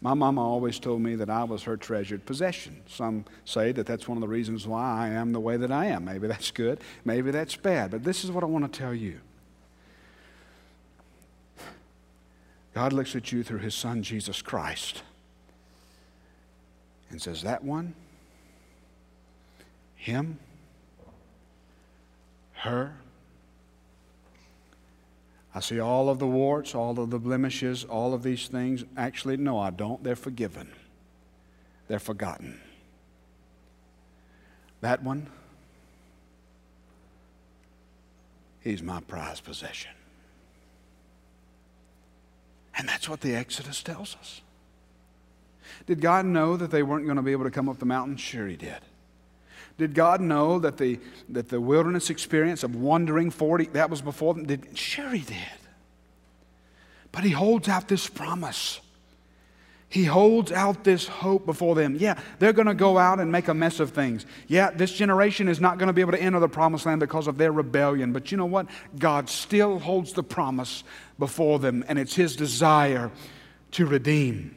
My 0.00 0.14
mama 0.14 0.40
always 0.40 0.78
told 0.78 1.02
me 1.02 1.14
that 1.16 1.28
I 1.28 1.44
was 1.44 1.64
her 1.64 1.76
treasured 1.76 2.24
possession. 2.24 2.80
Some 2.86 3.26
say 3.44 3.72
that 3.72 3.86
that's 3.86 4.08
one 4.08 4.16
of 4.16 4.22
the 4.22 4.28
reasons 4.28 4.66
why 4.66 5.06
I 5.06 5.08
am 5.08 5.32
the 5.32 5.40
way 5.40 5.58
that 5.58 5.70
I 5.70 5.86
am. 5.86 6.06
Maybe 6.06 6.26
that's 6.26 6.50
good, 6.50 6.80
maybe 7.04 7.30
that's 7.30 7.56
bad. 7.56 7.90
But 7.90 8.04
this 8.04 8.24
is 8.24 8.30
what 8.30 8.42
I 8.42 8.46
want 8.46 8.72
to 8.72 8.78
tell 8.78 8.94
you 8.94 9.20
God 12.74 12.92
looks 12.92 13.14
at 13.16 13.32
you 13.32 13.42
through 13.42 13.58
His 13.58 13.74
Son, 13.74 14.02
Jesus 14.02 14.40
Christ 14.40 15.02
and 17.10 17.20
says, 17.20 17.42
That 17.42 17.62
one, 17.62 17.94
him, 19.96 20.38
her. 22.54 22.94
I 25.54 25.60
see 25.60 25.80
all 25.80 26.08
of 26.08 26.18
the 26.18 26.26
warts, 26.26 26.74
all 26.74 26.98
of 27.00 27.10
the 27.10 27.18
blemishes, 27.18 27.84
all 27.84 28.14
of 28.14 28.22
these 28.22 28.46
things. 28.46 28.84
Actually, 28.96 29.36
no, 29.36 29.58
I 29.58 29.70
don't. 29.70 30.02
They're 30.04 30.16
forgiven, 30.16 30.70
they're 31.88 31.98
forgotten. 31.98 32.60
That 34.80 35.02
one, 35.02 35.26
he's 38.60 38.82
my 38.82 39.00
prized 39.00 39.44
possession. 39.44 39.90
And 42.78 42.88
that's 42.88 43.08
what 43.10 43.20
the 43.20 43.34
Exodus 43.34 43.82
tells 43.82 44.16
us. 44.16 44.40
Did 45.86 46.00
God 46.00 46.24
know 46.24 46.56
that 46.56 46.70
they 46.70 46.82
weren't 46.82 47.04
going 47.04 47.16
to 47.16 47.22
be 47.22 47.32
able 47.32 47.44
to 47.44 47.50
come 47.50 47.68
up 47.68 47.78
the 47.78 47.84
mountain? 47.84 48.16
Sure, 48.16 48.46
He 48.46 48.56
did. 48.56 48.78
Did 49.80 49.94
God 49.94 50.20
know 50.20 50.58
that 50.58 50.76
the, 50.76 51.00
that 51.30 51.48
the 51.48 51.58
wilderness 51.58 52.10
experience 52.10 52.62
of 52.62 52.76
wandering 52.76 53.30
40, 53.30 53.68
that 53.68 53.88
was 53.88 54.02
before 54.02 54.34
them? 54.34 54.44
Did, 54.44 54.76
sure, 54.76 55.08
He 55.08 55.22
did. 55.22 55.38
But 57.12 57.24
He 57.24 57.30
holds 57.30 57.66
out 57.66 57.88
this 57.88 58.06
promise. 58.06 58.80
He 59.88 60.04
holds 60.04 60.52
out 60.52 60.84
this 60.84 61.08
hope 61.08 61.46
before 61.46 61.74
them. 61.74 61.96
Yeah, 61.98 62.20
they're 62.38 62.52
going 62.52 62.66
to 62.66 62.74
go 62.74 62.98
out 62.98 63.20
and 63.20 63.32
make 63.32 63.48
a 63.48 63.54
mess 63.54 63.80
of 63.80 63.92
things. 63.92 64.26
Yeah, 64.48 64.70
this 64.70 64.92
generation 64.92 65.48
is 65.48 65.62
not 65.62 65.78
going 65.78 65.86
to 65.86 65.94
be 65.94 66.02
able 66.02 66.12
to 66.12 66.20
enter 66.20 66.40
the 66.40 66.48
promised 66.48 66.84
land 66.84 67.00
because 67.00 67.26
of 67.26 67.38
their 67.38 67.50
rebellion. 67.50 68.12
But 68.12 68.30
you 68.30 68.36
know 68.36 68.44
what? 68.44 68.66
God 68.98 69.30
still 69.30 69.78
holds 69.78 70.12
the 70.12 70.22
promise 70.22 70.84
before 71.18 71.58
them, 71.58 71.86
and 71.88 71.98
it's 71.98 72.14
His 72.14 72.36
desire 72.36 73.10
to 73.70 73.86
redeem. 73.86 74.54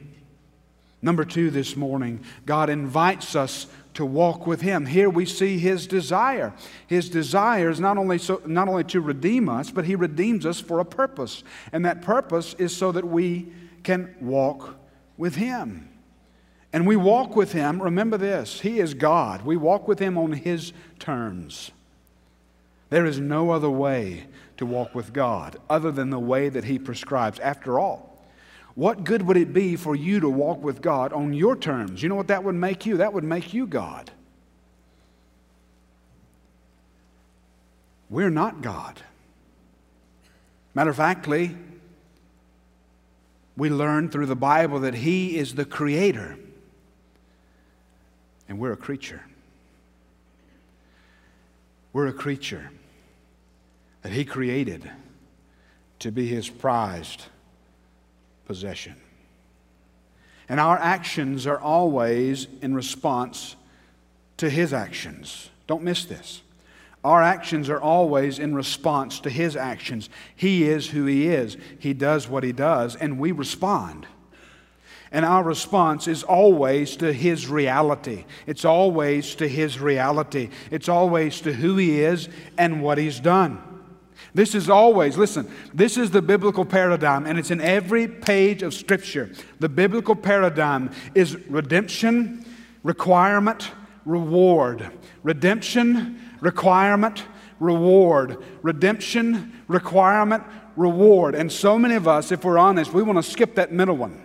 Number 1.00 1.24
two, 1.24 1.50
this 1.50 1.76
morning, 1.76 2.22
God 2.44 2.68
invites 2.68 3.34
us 3.34 3.66
to 3.94 4.04
walk 4.04 4.46
with 4.46 4.60
Him. 4.60 4.86
Here 4.86 5.08
we 5.08 5.24
see 5.24 5.58
His 5.58 5.86
desire. 5.86 6.52
His 6.86 7.08
desire 7.08 7.70
is 7.70 7.80
not 7.80 7.96
only, 7.96 8.18
so, 8.18 8.42
not 8.44 8.68
only 8.68 8.84
to 8.84 9.00
redeem 9.00 9.48
us, 9.48 9.70
but 9.70 9.84
He 9.84 9.94
redeems 9.94 10.44
us 10.44 10.60
for 10.60 10.80
a 10.80 10.84
purpose. 10.84 11.42
And 11.72 11.84
that 11.84 12.02
purpose 12.02 12.54
is 12.54 12.76
so 12.76 12.92
that 12.92 13.06
we 13.06 13.52
can 13.82 14.14
walk 14.20 14.76
with 15.16 15.36
Him. 15.36 15.88
And 16.72 16.86
we 16.86 16.96
walk 16.96 17.36
with 17.36 17.52
Him, 17.52 17.80
remember 17.80 18.18
this 18.18 18.60
He 18.60 18.80
is 18.80 18.94
God. 18.94 19.42
We 19.42 19.56
walk 19.56 19.86
with 19.86 20.00
Him 20.00 20.18
on 20.18 20.32
His 20.32 20.72
terms. 20.98 21.70
There 22.90 23.06
is 23.06 23.18
no 23.18 23.50
other 23.50 23.70
way 23.70 24.26
to 24.56 24.66
walk 24.66 24.94
with 24.94 25.12
God 25.12 25.56
other 25.70 25.90
than 25.90 26.10
the 26.10 26.18
way 26.18 26.48
that 26.48 26.64
He 26.64 26.78
prescribes. 26.78 27.38
After 27.38 27.78
all, 27.78 28.13
what 28.74 29.04
good 29.04 29.22
would 29.22 29.36
it 29.36 29.52
be 29.52 29.76
for 29.76 29.94
you 29.94 30.20
to 30.20 30.28
walk 30.28 30.62
with 30.62 30.82
God 30.82 31.12
on 31.12 31.32
your 31.32 31.56
terms? 31.56 32.02
You 32.02 32.08
know 32.08 32.16
what 32.16 32.28
that 32.28 32.42
would 32.42 32.56
make 32.56 32.86
you? 32.86 32.96
That 32.96 33.12
would 33.12 33.24
make 33.24 33.54
you 33.54 33.66
God. 33.66 34.10
We're 38.10 38.30
not 38.30 38.62
God. 38.62 39.00
Matter 40.74 40.90
of 40.90 40.96
factly, 40.96 41.56
we 43.56 43.70
learn 43.70 44.08
through 44.08 44.26
the 44.26 44.36
Bible 44.36 44.80
that 44.80 44.94
He 44.94 45.36
is 45.38 45.54
the 45.54 45.64
creator 45.64 46.36
and 48.48 48.58
we're 48.58 48.72
a 48.72 48.76
creature. 48.76 49.22
We're 51.92 52.08
a 52.08 52.12
creature 52.12 52.70
that 54.02 54.12
He 54.12 54.24
created 54.24 54.90
to 56.00 56.10
be 56.10 56.26
His 56.26 56.50
prized 56.50 57.26
possession. 58.46 58.96
And 60.48 60.60
our 60.60 60.78
actions 60.78 61.46
are 61.46 61.58
always 61.58 62.46
in 62.60 62.74
response 62.74 63.56
to 64.36 64.50
His 64.50 64.72
actions. 64.72 65.50
Don't 65.66 65.82
miss 65.82 66.04
this. 66.04 66.42
Our 67.02 67.22
actions 67.22 67.68
are 67.68 67.80
always 67.80 68.38
in 68.38 68.54
response 68.54 69.20
to 69.20 69.30
His 69.30 69.56
actions. 69.56 70.08
He 70.34 70.64
is 70.64 70.88
who 70.88 71.06
He 71.06 71.28
is, 71.28 71.56
He 71.78 71.92
does 71.92 72.28
what 72.28 72.44
He 72.44 72.52
does, 72.52 72.96
and 72.96 73.18
we 73.18 73.32
respond. 73.32 74.06
And 75.12 75.24
our 75.24 75.44
response 75.44 76.08
is 76.08 76.24
always 76.24 76.96
to 76.96 77.12
His 77.12 77.46
reality. 77.48 78.24
It's 78.46 78.64
always 78.64 79.34
to 79.36 79.46
His 79.46 79.78
reality. 79.78 80.50
It's 80.70 80.88
always 80.88 81.40
to 81.42 81.52
who 81.52 81.76
He 81.76 82.00
is 82.00 82.28
and 82.58 82.82
what 82.82 82.98
He's 82.98 83.20
done. 83.20 83.73
This 84.34 84.56
is 84.56 84.68
always, 84.68 85.16
listen, 85.16 85.48
this 85.72 85.96
is 85.96 86.10
the 86.10 86.20
biblical 86.20 86.64
paradigm, 86.64 87.24
and 87.24 87.38
it's 87.38 87.52
in 87.52 87.60
every 87.60 88.08
page 88.08 88.64
of 88.64 88.74
Scripture. 88.74 89.30
The 89.60 89.68
biblical 89.68 90.16
paradigm 90.16 90.90
is 91.14 91.36
redemption, 91.48 92.44
requirement, 92.82 93.70
reward. 94.04 94.90
Redemption, 95.22 96.20
requirement, 96.40 97.22
reward. 97.60 98.42
Redemption, 98.62 99.62
requirement, 99.68 100.42
reward. 100.76 101.36
And 101.36 101.50
so 101.50 101.78
many 101.78 101.94
of 101.94 102.08
us, 102.08 102.32
if 102.32 102.44
we're 102.44 102.58
honest, 102.58 102.92
we 102.92 103.04
want 103.04 103.18
to 103.18 103.22
skip 103.22 103.54
that 103.54 103.72
middle 103.72 103.96
one 103.96 104.20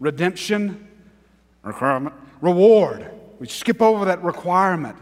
redemption, 0.00 0.88
requirement, 1.62 2.14
reward. 2.40 3.10
We 3.38 3.46
skip 3.46 3.80
over 3.80 4.06
that 4.06 4.22
requirement. 4.22 4.96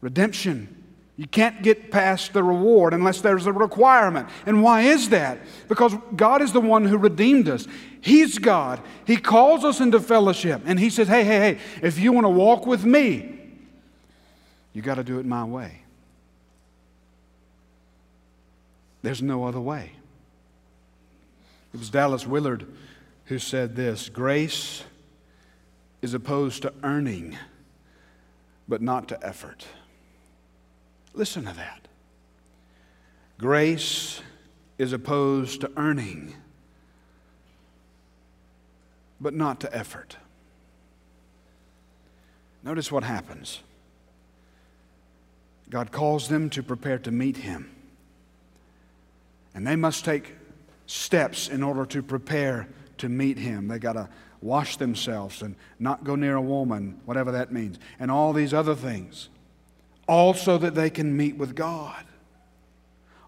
Redemption, 0.00 0.77
you 1.18 1.26
can't 1.26 1.62
get 1.64 1.90
past 1.90 2.32
the 2.32 2.44
reward 2.44 2.94
unless 2.94 3.20
there's 3.20 3.46
a 3.46 3.52
requirement. 3.52 4.28
And 4.46 4.62
why 4.62 4.82
is 4.82 5.08
that? 5.08 5.40
Because 5.66 5.92
God 6.14 6.40
is 6.40 6.52
the 6.52 6.60
one 6.60 6.84
who 6.84 6.96
redeemed 6.96 7.48
us. 7.48 7.66
He's 8.00 8.38
God. 8.38 8.80
He 9.04 9.16
calls 9.16 9.64
us 9.64 9.80
into 9.80 9.98
fellowship. 9.98 10.62
And 10.64 10.78
He 10.78 10.90
says, 10.90 11.08
hey, 11.08 11.24
hey, 11.24 11.38
hey, 11.38 11.58
if 11.82 11.98
you 11.98 12.12
want 12.12 12.24
to 12.24 12.30
walk 12.30 12.66
with 12.66 12.84
me, 12.84 13.36
you 14.72 14.80
got 14.80 14.94
to 14.94 15.02
do 15.02 15.18
it 15.18 15.26
my 15.26 15.42
way. 15.42 15.82
There's 19.02 19.20
no 19.20 19.44
other 19.44 19.60
way. 19.60 19.90
It 21.74 21.78
was 21.78 21.90
Dallas 21.90 22.28
Willard 22.28 22.64
who 23.24 23.40
said 23.40 23.74
this 23.74 24.08
Grace 24.08 24.84
is 26.00 26.14
opposed 26.14 26.62
to 26.62 26.72
earning, 26.84 27.36
but 28.68 28.80
not 28.80 29.08
to 29.08 29.26
effort. 29.26 29.66
Listen 31.18 31.46
to 31.46 31.52
that. 31.52 31.88
Grace 33.38 34.22
is 34.78 34.92
opposed 34.92 35.62
to 35.62 35.72
earning, 35.76 36.32
but 39.20 39.34
not 39.34 39.58
to 39.60 39.76
effort. 39.76 40.16
Notice 42.62 42.92
what 42.92 43.02
happens. 43.02 43.58
God 45.68 45.90
calls 45.90 46.28
them 46.28 46.50
to 46.50 46.62
prepare 46.62 46.98
to 47.00 47.10
meet 47.10 47.38
Him. 47.38 47.68
And 49.56 49.66
they 49.66 49.74
must 49.74 50.04
take 50.04 50.36
steps 50.86 51.48
in 51.48 51.64
order 51.64 51.84
to 51.86 52.00
prepare 52.00 52.68
to 52.98 53.08
meet 53.08 53.38
Him. 53.38 53.66
They 53.66 53.80
got 53.80 53.94
to 53.94 54.08
wash 54.40 54.76
themselves 54.76 55.42
and 55.42 55.56
not 55.80 56.04
go 56.04 56.14
near 56.14 56.36
a 56.36 56.40
woman, 56.40 57.00
whatever 57.06 57.32
that 57.32 57.52
means, 57.52 57.80
and 57.98 58.08
all 58.08 58.32
these 58.32 58.54
other 58.54 58.76
things 58.76 59.30
also 60.08 60.58
that 60.58 60.74
they 60.74 60.90
can 60.90 61.16
meet 61.16 61.36
with 61.36 61.54
God, 61.54 62.04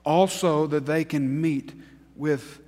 also 0.05 0.67
that 0.67 0.87
they 0.87 1.05
can 1.05 1.41
meet 1.41 1.75
with 2.17 2.61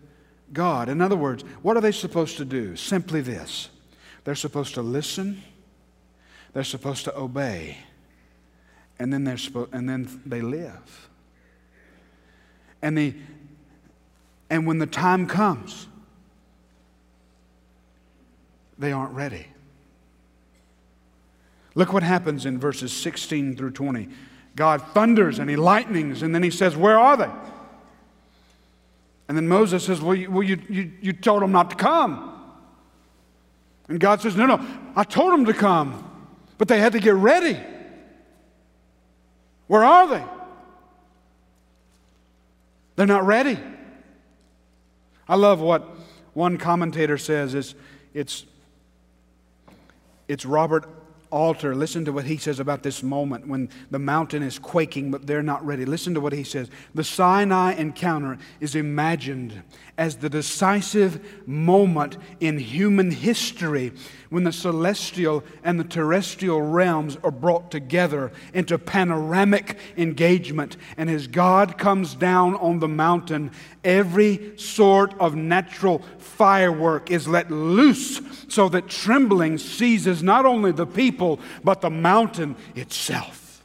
God. 0.52 0.88
In 0.88 1.00
other 1.00 1.16
words, 1.16 1.42
what 1.62 1.76
are 1.76 1.80
they 1.80 1.92
supposed 1.92 2.36
to 2.36 2.44
do? 2.44 2.76
Simply 2.76 3.22
this 3.22 3.70
they're 4.24 4.34
supposed 4.36 4.74
to 4.74 4.82
listen, 4.82 5.42
they're 6.52 6.62
supposed 6.62 7.04
to 7.04 7.16
obey, 7.16 7.78
and 8.98 9.12
then, 9.12 9.24
they're 9.24 9.38
supposed, 9.38 9.72
and 9.72 9.88
then 9.88 10.20
they 10.24 10.42
live. 10.42 11.08
And, 12.82 12.96
the, 12.96 13.14
and 14.50 14.66
when 14.66 14.78
the 14.78 14.86
time 14.86 15.26
comes, 15.26 15.88
they 18.78 18.92
aren't 18.92 19.14
ready. 19.14 19.46
Look 21.74 21.92
what 21.92 22.02
happens 22.02 22.44
in 22.44 22.58
verses 22.58 22.92
16 22.92 23.56
through 23.56 23.70
20. 23.70 24.08
God 24.54 24.82
thunders 24.92 25.38
and 25.38 25.48
he 25.48 25.56
lightnings, 25.56 26.22
and 26.22 26.34
then 26.34 26.42
he 26.42 26.50
says, 26.50 26.76
Where 26.76 26.98
are 26.98 27.16
they? 27.16 27.30
And 29.28 29.36
then 29.36 29.48
Moses 29.48 29.84
says, 29.84 30.00
Well, 30.00 30.14
you, 30.14 30.30
well, 30.30 30.42
you, 30.42 30.60
you, 30.68 30.92
you 31.00 31.12
told 31.12 31.42
them 31.42 31.52
not 31.52 31.70
to 31.70 31.76
come. 31.76 32.28
And 33.88 33.98
God 33.98 34.20
says, 34.20 34.36
No, 34.36 34.46
no, 34.46 34.66
I 34.94 35.04
told 35.04 35.32
them 35.32 35.46
to 35.46 35.54
come, 35.54 36.28
but 36.58 36.68
they 36.68 36.78
had 36.78 36.92
to 36.92 37.00
get 37.00 37.14
ready. 37.14 37.58
Where 39.68 39.84
are 39.84 40.06
they? 40.06 40.24
They're 42.96 43.06
not 43.06 43.24
ready. 43.24 43.58
I 45.26 45.36
love 45.36 45.60
what 45.60 45.88
one 46.34 46.58
commentator 46.58 47.16
says. 47.16 47.54
It's, 47.54 47.74
it's, 48.12 48.44
it's 50.28 50.44
Robert 50.44 50.86
Alter, 51.32 51.74
listen 51.74 52.04
to 52.04 52.12
what 52.12 52.26
he 52.26 52.36
says 52.36 52.60
about 52.60 52.82
this 52.82 53.02
moment 53.02 53.48
when 53.48 53.70
the 53.90 53.98
mountain 53.98 54.42
is 54.42 54.58
quaking, 54.58 55.10
but 55.10 55.26
they're 55.26 55.42
not 55.42 55.64
ready. 55.64 55.86
Listen 55.86 56.12
to 56.12 56.20
what 56.20 56.34
he 56.34 56.44
says. 56.44 56.68
The 56.94 57.02
Sinai 57.02 57.72
encounter 57.72 58.36
is 58.60 58.74
imagined 58.74 59.62
as 59.96 60.16
the 60.16 60.28
decisive 60.28 61.48
moment 61.48 62.18
in 62.38 62.58
human 62.58 63.10
history 63.10 63.92
when 64.32 64.44
the 64.44 64.52
celestial 64.52 65.44
and 65.62 65.78
the 65.78 65.84
terrestrial 65.84 66.62
realms 66.62 67.18
are 67.22 67.30
brought 67.30 67.70
together 67.70 68.32
into 68.54 68.78
panoramic 68.78 69.76
engagement. 69.98 70.78
And 70.96 71.10
as 71.10 71.26
God 71.26 71.76
comes 71.76 72.14
down 72.14 72.54
on 72.54 72.78
the 72.78 72.88
mountain, 72.88 73.50
every 73.84 74.58
sort 74.58 75.12
of 75.20 75.34
natural 75.34 76.00
firework 76.16 77.10
is 77.10 77.28
let 77.28 77.50
loose 77.50 78.22
so 78.48 78.70
that 78.70 78.88
trembling 78.88 79.58
seizes 79.58 80.22
not 80.22 80.46
only 80.46 80.72
the 80.72 80.86
people, 80.86 81.38
but 81.62 81.82
the 81.82 81.90
mountain 81.90 82.56
itself. 82.74 83.62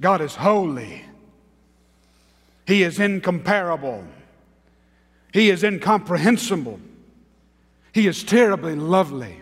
God 0.00 0.20
is 0.20 0.36
holy. 0.36 1.04
He 2.64 2.84
is 2.84 3.00
incomparable. 3.00 4.04
He 5.32 5.50
is 5.50 5.64
incomprehensible. 5.64 6.78
He 7.96 8.06
is 8.06 8.22
terribly 8.22 8.74
lovely. 8.74 9.40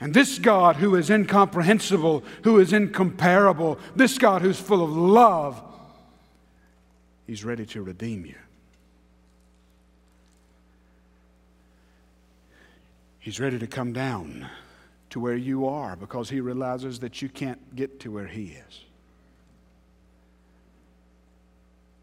And 0.00 0.14
this 0.14 0.38
God 0.38 0.76
who 0.76 0.94
is 0.94 1.10
incomprehensible, 1.10 2.24
who 2.42 2.58
is 2.58 2.72
incomparable, 2.72 3.78
this 3.94 4.16
God 4.16 4.40
who's 4.40 4.58
full 4.58 4.82
of 4.82 4.96
love, 4.96 5.62
He's 7.26 7.44
ready 7.44 7.66
to 7.66 7.82
redeem 7.82 8.24
you. 8.24 8.36
He's 13.18 13.38
ready 13.40 13.58
to 13.58 13.66
come 13.66 13.92
down 13.92 14.48
to 15.10 15.20
where 15.20 15.36
you 15.36 15.66
are 15.68 15.96
because 15.96 16.30
he 16.30 16.40
realizes 16.40 17.00
that 17.00 17.20
you 17.20 17.28
can't 17.28 17.76
get 17.76 18.00
to 18.00 18.10
where 18.10 18.26
he 18.26 18.56
is. 18.68 18.80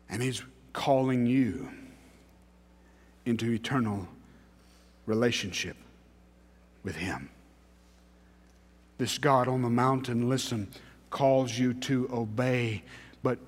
And 0.08 0.22
he's 0.22 0.44
calling 0.72 1.26
you 1.26 1.72
into 3.26 3.52
eternal 3.52 4.08
relationship 5.06 5.78
with 6.84 6.96
him. 6.96 7.30
This 8.98 9.18
God 9.18 9.48
on 9.48 9.62
the 9.62 9.70
mountain, 9.70 10.30
listen, 10.30 10.70
calls 11.10 11.58
you 11.58 11.74
to 11.74 12.10
obey, 12.12 12.84
but 13.22 13.40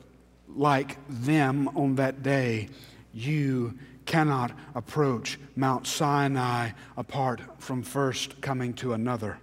like 0.56 0.98
them 1.10 1.68
on 1.70 1.96
that 1.96 2.24
day, 2.24 2.70
you 3.14 3.78
cannot 4.06 4.52
approach 4.76 5.40
Mount 5.56 5.88
Sinai 5.88 6.72
apart 6.96 7.42
from 7.58 7.82
first 7.82 8.42
coming 8.42 8.74
to 8.76 8.94
another 8.94 9.40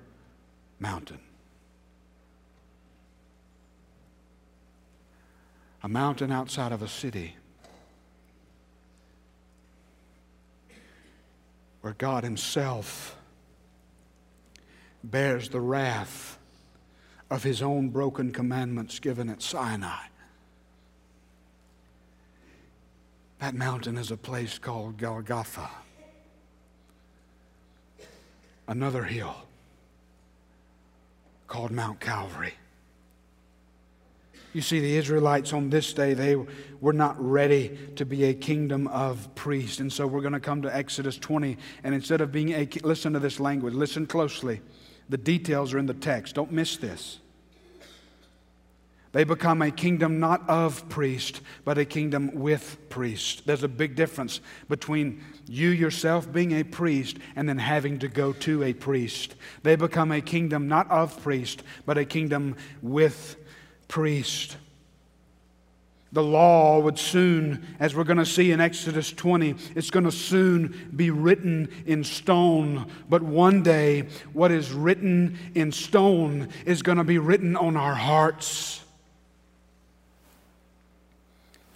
mountain. 0.79 1.19
A 5.83 5.89
mountain 5.89 6.31
outside 6.31 6.71
of 6.71 6.83
a 6.83 6.89
city 6.89 7.37
where 11.83 11.93
God 11.93 12.25
Himself 12.25 13.17
bears 15.05 15.51
the 15.51 15.61
wrath 15.61 16.39
of 17.31 17.43
His 17.43 17.61
own 17.61 17.91
broken 17.91 18.33
commandments 18.33 18.99
given 18.99 19.29
at 19.29 19.43
Sinai. 19.43 20.07
That 23.41 23.55
mountain 23.55 23.99
is 23.99 24.11
a 24.13 24.17
place 24.17 24.59
called 24.59 24.97
Golgotha, 24.97 25.69
another 28.69 29.03
hill 29.03 29.35
called 31.49 31.73
Mount 31.73 31.99
Calvary. 31.99 32.55
You 34.53 34.61
see, 34.61 34.81
the 34.81 34.97
Israelites 34.97 35.55
on 35.55 35.71
this 35.71 35.95
day, 35.95 36.13
they 36.13 36.37
were 36.81 36.93
not 36.93 37.17
ready 37.19 37.79
to 37.97 38.05
be 38.05 38.25
a 38.25 38.35
kingdom 38.35 38.87
of 38.89 39.35
priests. 39.35 39.81
And 39.81 39.91
so 39.91 40.07
we're 40.07 40.21
going 40.21 40.35
to 40.35 40.41
come 40.41 40.63
to 40.63 40.75
Exodus 40.75 41.17
20. 41.17 41.57
And 41.83 41.95
instead 41.95 42.21
of 42.21 42.31
being 42.33 42.51
a, 42.51 42.69
listen 42.83 43.15
to 43.15 43.19
this 43.19 43.41
language, 43.41 43.73
listen 43.73 44.07
closely. 44.07 44.61
The 45.09 45.17
details 45.17 45.73
are 45.73 45.79
in 45.79 45.87
the 45.87 45.95
text. 45.95 46.35
Don't 46.35 46.53
miss 46.53 46.77
this. 46.77 47.19
They 49.13 49.25
become 49.25 49.61
a 49.61 49.71
kingdom 49.71 50.21
not 50.21 50.49
of 50.49 50.89
priest, 50.89 51.43
but 51.65 51.77
a 51.77 51.85
kingdom 51.85 52.31
with 52.35 52.79
priest. 52.89 53.47
There's 53.47 53.63
a 53.63 53.69
big 53.69 53.95
difference 53.95 54.41
between 54.71 55.23
you 55.47 55.69
yourself 55.69 56.33
being 56.33 56.53
a 56.53 56.65
priest 56.65 57.19
and 57.37 57.47
then 57.47 57.59
having 57.59 57.99
to 57.99 58.09
go 58.09 58.33
to 58.33 58.63
a 58.63 58.73
priest. 58.73 59.35
They 59.63 59.77
become 59.77 60.13
a 60.13 60.23
kingdom 60.23 60.67
not 60.67 60.91
of 60.91 61.23
priest, 61.23 61.63
but 61.85 61.99
a 61.99 62.07
kingdom 62.07 62.57
with 62.81 63.37
priest. 63.93 64.57
The 66.13 66.23
law 66.23 66.79
would 66.79 66.99
soon, 66.99 67.77
as 67.79 67.95
we're 67.95 68.05
going 68.05 68.17
to 68.17 68.25
see 68.25 68.51
in 68.51 68.59
Exodus 68.59 69.13
20, 69.13 69.55
it's 69.75 69.91
going 69.91 70.07
to 70.07 70.13
soon 70.13 70.91
be 70.97 71.11
written 71.11 71.69
in 71.85 72.03
stone. 72.03 72.91
But 73.11 73.23
one 73.23 73.63
day, 73.63 74.09
what 74.33 74.51
is 74.51 74.73
written 74.73 75.39
in 75.55 75.73
stone 75.73 76.49
is 76.65 76.81
going 76.81 76.97
to 76.97 77.05
be 77.05 77.19
written 77.19 77.55
on 77.55 77.77
our 77.77 77.95
hearts. 77.95 78.83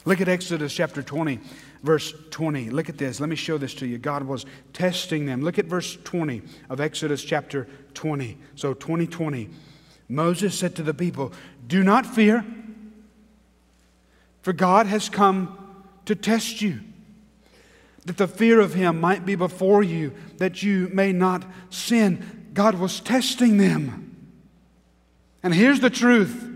Look 0.07 0.22
at 0.22 0.29
Exodus 0.29 0.72
chapter 0.72 1.02
20, 1.02 1.38
verse 1.83 2.14
20. 2.31 2.70
Look 2.70 2.88
at 2.88 2.96
this. 2.96 3.20
Let 3.20 3.29
me 3.29 3.37
show 3.37 3.59
this 3.59 3.74
to 3.74 3.87
you. 3.87 3.98
God 3.98 4.22
was 4.22 4.46
testing 4.72 5.26
them. 5.26 5.42
Look 5.42 5.59
at 5.59 5.66
verse 5.66 5.98
20 6.05 6.40
of 6.70 6.81
Exodus 6.81 7.22
chapter 7.22 7.68
20. 7.92 8.38
So, 8.55 8.72
2020. 8.72 9.50
Moses 10.09 10.57
said 10.57 10.76
to 10.76 10.83
the 10.83 10.94
people, 10.94 11.33
Do 11.66 11.83
not 11.83 12.07
fear. 12.07 12.44
For 14.42 14.52
God 14.52 14.87
has 14.87 15.09
come 15.09 15.59
to 16.05 16.14
test 16.14 16.62
you, 16.62 16.81
that 18.05 18.16
the 18.16 18.29
fear 18.29 18.61
of 18.61 18.74
Him 18.74 19.00
might 19.00 19.26
be 19.26 19.35
before 19.35 19.83
you, 19.83 20.12
that 20.38 20.62
you 20.62 20.88
may 20.92 21.12
not 21.12 21.44
sin. 21.70 22.50
God 22.55 22.76
was 22.76 23.00
testing 23.00 23.57
them. 23.57 24.16
And 25.42 25.52
here's 25.52 25.81
the 25.81 25.90
truth 25.90 26.48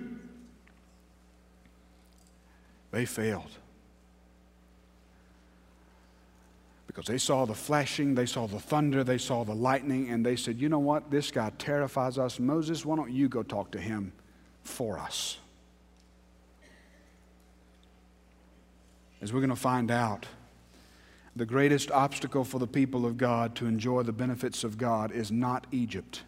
they 2.92 3.04
failed. 3.04 3.50
Because 6.86 7.06
they 7.06 7.18
saw 7.18 7.44
the 7.44 7.54
flashing, 7.54 8.14
they 8.14 8.26
saw 8.26 8.46
the 8.46 8.58
thunder, 8.58 9.04
they 9.04 9.18
saw 9.18 9.44
the 9.44 9.54
lightning, 9.54 10.10
and 10.10 10.26
they 10.26 10.36
said, 10.36 10.60
You 10.60 10.68
know 10.68 10.80
what? 10.80 11.10
This 11.10 11.30
guy 11.30 11.50
terrifies 11.58 12.18
us. 12.18 12.38
Moses, 12.38 12.84
why 12.84 12.96
don't 12.96 13.10
you 13.12 13.28
go 13.28 13.42
talk 13.42 13.70
to 13.72 13.80
him 13.80 14.12
for 14.64 14.98
us? 14.98 15.38
As 19.22 19.32
we're 19.32 19.40
going 19.40 19.50
to 19.50 19.56
find 19.56 19.90
out, 19.90 20.26
the 21.36 21.46
greatest 21.46 21.90
obstacle 21.90 22.44
for 22.44 22.58
the 22.58 22.66
people 22.66 23.06
of 23.06 23.16
God 23.16 23.54
to 23.56 23.66
enjoy 23.66 24.02
the 24.02 24.12
benefits 24.12 24.64
of 24.64 24.78
God 24.78 25.12
is 25.12 25.30
not 25.30 25.66
Egypt. 25.70 26.22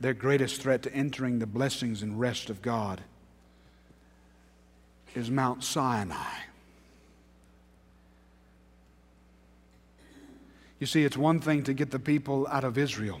Their 0.00 0.14
greatest 0.14 0.62
threat 0.62 0.82
to 0.82 0.94
entering 0.94 1.38
the 1.38 1.46
blessings 1.46 2.02
and 2.02 2.18
rest 2.18 2.48
of 2.48 2.62
God 2.62 3.02
is 5.14 5.30
Mount 5.30 5.64
Sinai. 5.64 6.38
You 10.78 10.86
see, 10.86 11.04
it's 11.04 11.16
one 11.16 11.40
thing 11.40 11.62
to 11.64 11.74
get 11.74 11.90
the 11.90 11.98
people 11.98 12.46
out 12.48 12.64
of 12.64 12.78
Israel. 12.78 13.20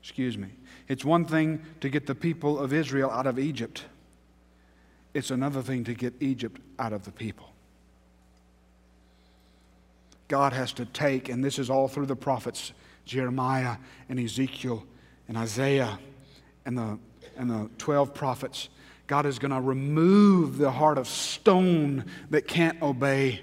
Excuse 0.00 0.38
me. 0.38 0.48
It's 0.88 1.04
one 1.04 1.26
thing 1.26 1.62
to 1.80 1.90
get 1.90 2.06
the 2.06 2.14
people 2.14 2.58
of 2.58 2.72
Israel 2.72 3.10
out 3.10 3.26
of 3.26 3.38
Egypt. 3.38 3.84
It's 5.14 5.30
another 5.30 5.62
thing 5.62 5.84
to 5.84 5.94
get 5.94 6.14
Egypt 6.20 6.60
out 6.78 6.92
of 6.92 7.04
the 7.04 7.12
people. 7.12 7.52
God 10.28 10.52
has 10.52 10.72
to 10.74 10.84
take, 10.84 11.28
and 11.28 11.42
this 11.42 11.58
is 11.58 11.70
all 11.70 11.88
through 11.88 12.06
the 12.06 12.16
prophets 12.16 12.72
Jeremiah 13.04 13.76
and 14.10 14.20
Ezekiel 14.20 14.84
and 15.26 15.36
Isaiah 15.36 15.98
and 16.66 16.76
the, 16.76 16.98
and 17.36 17.50
the 17.50 17.70
12 17.78 18.12
prophets. 18.12 18.68
God 19.06 19.24
is 19.24 19.38
going 19.38 19.52
to 19.52 19.60
remove 19.60 20.58
the 20.58 20.70
heart 20.70 20.98
of 20.98 21.08
stone 21.08 22.04
that 22.28 22.46
can't 22.46 22.80
obey. 22.82 23.40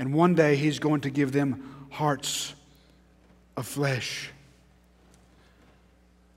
And 0.00 0.12
one 0.12 0.34
day 0.34 0.56
He's 0.56 0.80
going 0.80 1.02
to 1.02 1.10
give 1.10 1.30
them 1.30 1.86
hearts 1.90 2.54
of 3.56 3.66
flesh. 3.66 4.30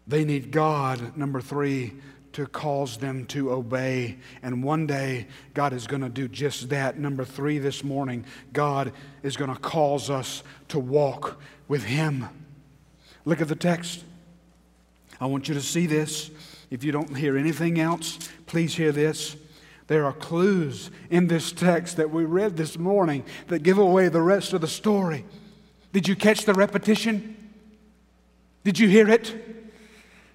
They 0.08 0.26
need 0.26 0.52
God, 0.52 1.16
number 1.16 1.42
three, 1.42 1.94
to 2.34 2.48
cause 2.48 2.98
them 2.98 3.26
to 3.28 3.52
obey. 3.52 4.18
And 4.42 4.64
one 4.64 4.88
day, 4.88 5.28
God 5.54 5.74
is 5.74 5.88
going 5.88 6.02
to 6.02 6.10
do 6.10 6.28
just 6.28 6.70
that. 6.70 6.98
Number 6.98 7.26
three 7.26 7.60
this 7.60 7.84
morning, 7.84 8.26
God 8.54 8.94
is 9.22 9.36
going 9.36 9.54
to 9.54 9.60
cause 9.60 10.10
us 10.10 10.44
to 10.70 10.80
walk 10.80 11.42
with 11.68 11.84
Him. 11.84 12.28
Look 13.26 13.42
at 13.42 13.48
the 13.48 13.56
text. 13.56 14.04
I 15.20 15.26
want 15.26 15.48
you 15.48 15.54
to 15.54 15.62
see 15.62 15.86
this. 15.86 16.32
If 16.70 16.84
you 16.84 16.92
don't 16.92 17.16
hear 17.16 17.38
anything 17.38 17.80
else, 17.80 18.18
please 18.48 18.76
hear 18.76 18.92
this. 18.92 19.36
There 19.88 20.06
are 20.06 20.14
clues 20.14 20.90
in 21.10 21.28
this 21.28 21.52
text 21.52 21.98
that 21.98 22.12
we 22.12 22.24
read 22.24 22.56
this 22.56 22.78
morning 22.78 23.26
that 23.48 23.62
give 23.62 23.78
away 23.78 24.08
the 24.08 24.22
rest 24.22 24.54
of 24.54 24.62
the 24.62 24.68
story. 24.68 25.26
Did 25.92 26.08
you 26.08 26.16
catch 26.16 26.46
the 26.46 26.54
repetition? 26.54 27.36
Did 28.64 28.80
you 28.80 28.88
hear 28.88 29.10
it? 29.10 29.61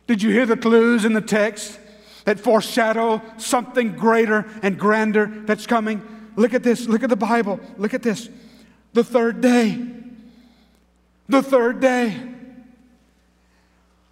Did 0.07 0.23
you 0.23 0.31
hear 0.31 0.47
the 0.47 0.57
clues 0.57 1.05
in 1.05 1.13
the 1.13 1.21
text? 1.21 1.79
that 2.27 2.41
foreshadow 2.41 3.23
something 3.39 3.93
greater 3.93 4.45
and 4.63 4.79
grander 4.79 5.27
that's 5.47 5.65
coming. 5.67 6.03
Look 6.35 6.55
at 6.55 6.63
this. 6.65 6.87
Look 6.87 7.05
at 7.05 7.09
the 7.09 7.17
Bible. 7.17 7.61
Look 7.79 7.95
at 7.95 8.03
this. 8.03 8.29
The 8.93 9.05
third 9.05 9.41
day. 9.41 9.81
The 11.29 11.43
third 11.43 11.81
day. 11.81 12.21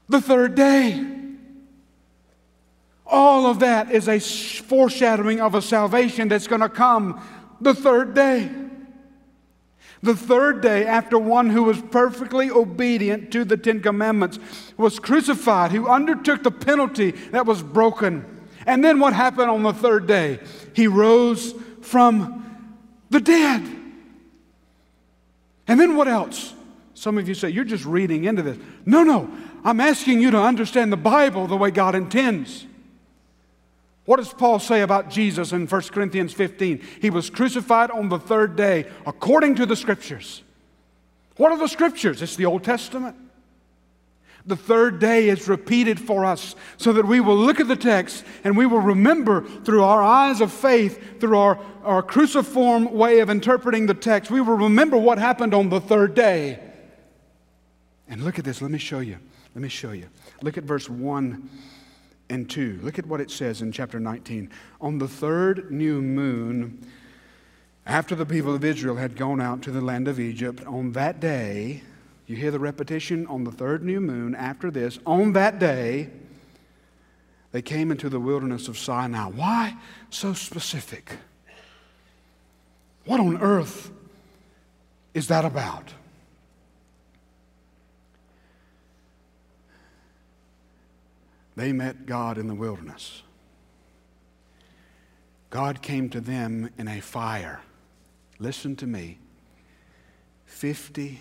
The 0.09 0.21
third 0.21 0.55
day. 0.55 1.05
All 3.05 3.47
of 3.47 3.59
that 3.59 3.91
is 3.91 4.09
a 4.09 4.21
foreshadowing 4.21 5.41
of 5.41 5.57
a 5.57 5.61
salvation 5.61 6.29
that's 6.29 6.47
going 6.47 6.61
to 6.61 6.69
come 6.69 7.21
the 7.61 7.75
third 7.75 8.15
day. 8.15 8.49
The 10.05 10.15
third 10.15 10.61
day, 10.61 10.85
after 10.85 11.19
one 11.19 11.49
who 11.49 11.63
was 11.63 11.81
perfectly 11.81 12.51
obedient 12.51 13.33
to 13.33 13.43
the 13.43 13.57
Ten 13.57 13.81
Commandments 13.81 14.39
was 14.77 14.99
crucified, 14.99 15.73
who 15.73 15.89
undertook 15.89 16.43
the 16.43 16.51
penalty 16.51 17.13
that 17.31 17.47
was 17.47 17.63
broken. 17.63 18.47
And 18.67 18.85
then 18.85 19.01
what 19.01 19.15
happened 19.15 19.49
on 19.49 19.63
the 19.63 19.73
third 19.73 20.07
day? 20.07 20.41
He 20.75 20.89
rose 20.89 21.55
from 21.81 22.45
the 23.09 23.19
dead. 23.19 23.63
And 25.67 25.81
then 25.81 25.97
what 25.97 26.07
else? 26.07 26.53
Some 26.93 27.17
of 27.17 27.27
you 27.27 27.35
say, 27.35 27.49
You're 27.49 27.65
just 27.65 27.87
reading 27.87 28.25
into 28.25 28.43
this. 28.43 28.59
No, 28.85 29.05
no. 29.05 29.31
I'm 29.65 29.81
asking 29.81 30.21
you 30.21 30.31
to 30.33 30.39
understand 30.39 30.93
the 30.93 30.99
Bible 30.99 31.47
the 31.47 31.57
way 31.57 31.71
God 31.71 31.95
intends. 31.95 32.67
What 34.05 34.17
does 34.17 34.33
Paul 34.33 34.59
say 34.59 34.83
about 34.83 35.09
Jesus 35.09 35.53
in 35.53 35.67
1 35.67 35.83
Corinthians 35.83 36.33
15? 36.33 36.83
He 37.01 37.11
was 37.11 37.31
crucified 37.31 37.91
on 37.91 38.09
the 38.11 38.19
third 38.19 38.55
day 38.55 38.87
according 39.07 39.55
to 39.57 39.67
the 39.67 39.77
scriptures. 39.77 40.43
What 41.37 41.53
are 41.53 41.59
the 41.59 41.69
scriptures? 41.69 42.21
It's 42.21 42.37
the 42.37 42.45
Old 42.45 42.65
Testament. 42.65 43.17
The 44.47 44.57
third 44.57 44.99
day 44.99 45.31
is 45.31 45.49
repeated 45.49 45.99
for 45.99 46.27
us 46.27 46.55
so 46.77 46.93
that 46.93 47.07
we 47.07 47.19
will 47.19 47.37
look 47.37 47.61
at 47.61 47.69
the 47.69 47.77
text 47.77 48.25
and 48.45 48.59
we 48.59 48.67
will 48.67 48.81
remember 48.81 49.41
through 49.65 49.83
our 49.83 50.03
eyes 50.03 50.43
of 50.43 50.53
faith, 50.53 51.19
through 51.19 51.39
our, 51.39 51.59
our 51.83 52.03
cruciform 52.03 52.93
way 52.93 53.21
of 53.21 53.31
interpreting 53.31 53.87
the 53.87 53.95
text, 53.95 54.31
we 54.31 54.43
will 54.43 54.59
remember 54.59 54.99
what 54.99 55.17
happened 55.17 55.55
on 55.55 55.71
the 55.71 55.81
third 55.81 56.15
day. 56.15 56.61
And 58.07 58.23
look 58.23 58.39
at 58.39 58.45
this. 58.45 58.61
Let 58.61 58.71
me 58.71 58.79
show 58.79 58.99
you. 58.99 59.17
Let 59.55 59.63
me 59.63 59.71
show 59.71 59.93
you. 59.93 60.09
Look 60.43 60.59
at 60.59 60.65
verse 60.65 60.91
1 60.91 61.49
and 62.29 62.49
2. 62.49 62.81
Look 62.83 62.99
at 62.99 63.07
what 63.07 63.21
it 63.21 63.31
says 63.31 63.63
in 63.63 63.73
chapter 63.73 64.01
19. 64.01 64.51
On 64.81 64.99
the 64.99 65.09
third 65.09 65.71
new 65.71 66.01
moon, 66.01 66.87
after 67.87 68.15
the 68.15 68.27
people 68.27 68.55
of 68.55 68.65
Israel 68.65 68.97
had 68.97 69.17
gone 69.17 69.41
out 69.41 69.63
to 69.63 69.71
the 69.71 69.81
land 69.81 70.09
of 70.09 70.19
Egypt, 70.19 70.65
on 70.67 70.93
that 70.93 71.21
day, 71.21 71.83
you 72.27 72.37
hear 72.37 72.51
the 72.51 72.59
repetition 72.59 73.27
on 73.27 73.45
the 73.45 73.53
third 73.53 73.85
new 73.85 74.01
moon 74.01 74.35
after 74.35 74.71
this, 74.71 74.99
on 75.07 75.33
that 75.35 75.59
day, 75.59 76.11
they 77.53 77.63
came 77.63 77.91
into 77.91 78.09
the 78.09 78.19
wilderness 78.19 78.67
of 78.67 78.79
Sinai. 78.79 79.27
Why 79.27 79.77
so 80.11 80.33
specific? 80.33 81.19
What 83.05 83.21
on 83.21 83.41
earth 83.41 83.91
is 85.13 85.29
that 85.29 85.45
about? 85.45 85.93
They 91.57 91.73
met 91.73 92.07
God 92.07 92.39
in 92.39 92.47
the 92.47 92.55
wilderness. 92.55 93.23
God 95.51 95.83
came 95.83 96.09
to 96.11 96.21
them 96.21 96.71
in 96.77 96.89
a 96.89 97.01
fire. 97.01 97.61
Listen 98.39 98.75
to 98.77 98.87
me. 98.87 99.19
50 100.47 101.21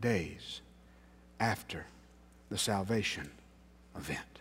days 0.00 0.62
after 1.38 1.86
the 2.48 2.56
salvation 2.56 3.30
event. 3.94 4.40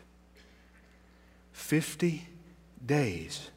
50 1.51 2.27
days 2.85 3.49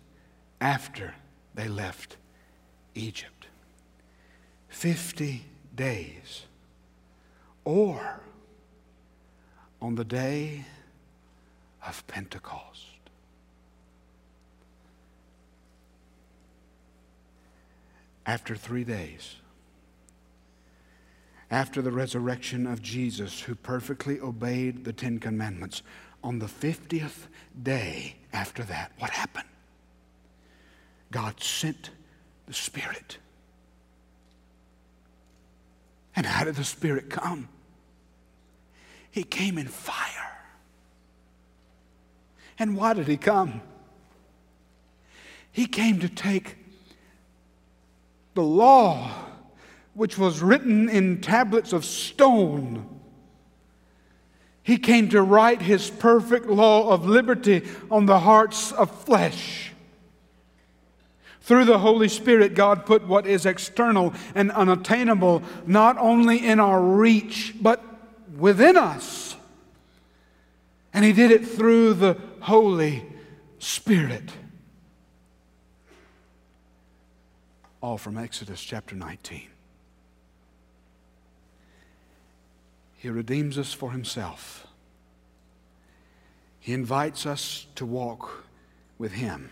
after 0.60 1.14
they 1.54 1.68
left 1.68 2.16
Egypt. 2.94 3.46
50 4.68 5.44
days. 5.74 6.46
Or 7.64 8.20
on 9.80 9.94
the 9.94 10.04
day 10.04 10.64
of 11.86 12.06
Pentecost. 12.06 12.86
After 18.26 18.54
three 18.54 18.84
days, 18.84 19.36
after 21.50 21.82
the 21.82 21.90
resurrection 21.90 22.66
of 22.66 22.80
Jesus, 22.80 23.40
who 23.40 23.54
perfectly 23.54 24.20
obeyed 24.20 24.84
the 24.84 24.92
Ten 24.92 25.18
Commandments, 25.18 25.82
on 26.22 26.38
the 26.38 26.46
50th 26.46 27.26
day 27.60 28.16
after 28.32 28.62
that, 28.64 28.92
what 28.98 29.10
happened? 29.10 29.48
God 31.10 31.42
sent 31.42 31.90
the 32.46 32.52
Spirit. 32.52 33.18
And 36.14 36.26
how 36.26 36.44
did 36.44 36.56
the 36.56 36.64
Spirit 36.64 37.10
come? 37.10 37.48
He 39.10 39.24
came 39.24 39.58
in 39.58 39.66
fire. 39.66 40.29
And 42.60 42.76
why 42.76 42.92
did 42.92 43.08
He 43.08 43.16
come? 43.16 43.62
He 45.50 45.66
came 45.66 45.98
to 46.00 46.08
take 46.08 46.56
the 48.34 48.42
law, 48.42 49.10
which 49.94 50.18
was 50.18 50.42
written 50.42 50.88
in 50.88 51.22
tablets 51.22 51.72
of 51.72 51.86
stone. 51.86 53.00
He 54.62 54.76
came 54.76 55.08
to 55.08 55.22
write 55.22 55.62
His 55.62 55.88
perfect 55.88 56.46
law 56.46 56.90
of 56.90 57.06
liberty 57.06 57.66
on 57.90 58.04
the 58.04 58.20
hearts 58.20 58.72
of 58.72 58.90
flesh. 59.04 59.72
Through 61.40 61.64
the 61.64 61.78
Holy 61.78 62.08
Spirit, 62.08 62.54
God 62.54 62.84
put 62.84 63.08
what 63.08 63.26
is 63.26 63.46
external 63.46 64.12
and 64.34 64.52
unattainable 64.52 65.42
not 65.66 65.96
only 65.96 66.46
in 66.46 66.60
our 66.60 66.80
reach, 66.80 67.54
but 67.60 67.82
within 68.36 68.76
us. 68.76 69.34
And 70.92 71.06
He 71.06 71.14
did 71.14 71.30
it 71.30 71.48
through 71.48 71.94
the 71.94 72.29
Holy 72.40 73.04
Spirit. 73.58 74.30
All 77.82 77.98
from 77.98 78.18
Exodus 78.18 78.62
chapter 78.62 78.94
19. 78.94 79.48
He 82.96 83.08
redeems 83.08 83.56
us 83.56 83.72
for 83.72 83.92
Himself. 83.92 84.66
He 86.58 86.74
invites 86.74 87.24
us 87.24 87.66
to 87.76 87.86
walk 87.86 88.44
with 88.98 89.12
Him. 89.12 89.50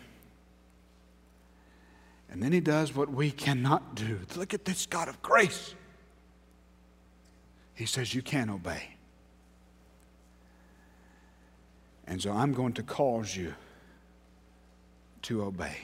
And 2.30 2.43
then 2.43 2.53
He 2.53 2.61
does 2.61 2.95
what 2.95 3.11
we 3.11 3.30
cannot 3.30 3.95
do. 3.95 4.20
Look 4.36 4.53
at 4.53 4.66
this 4.66 4.84
God 4.84 5.09
of 5.09 5.22
grace. 5.22 5.74
He 7.74 7.86
says, 7.86 8.14
You 8.14 8.20
can't 8.20 8.51
obey. 8.51 8.97
And 12.09 12.22
so 12.22 12.32
I'm 12.32 12.54
going 12.54 12.72
to 12.72 12.82
cause 12.82 13.36
you 13.36 13.54
to 15.22 15.44
obey. 15.44 15.76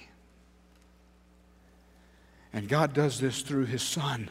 And 2.52 2.66
God 2.68 2.94
does 2.94 3.20
this 3.20 3.42
through 3.42 3.66
His 3.66 3.82
Son, 3.82 4.30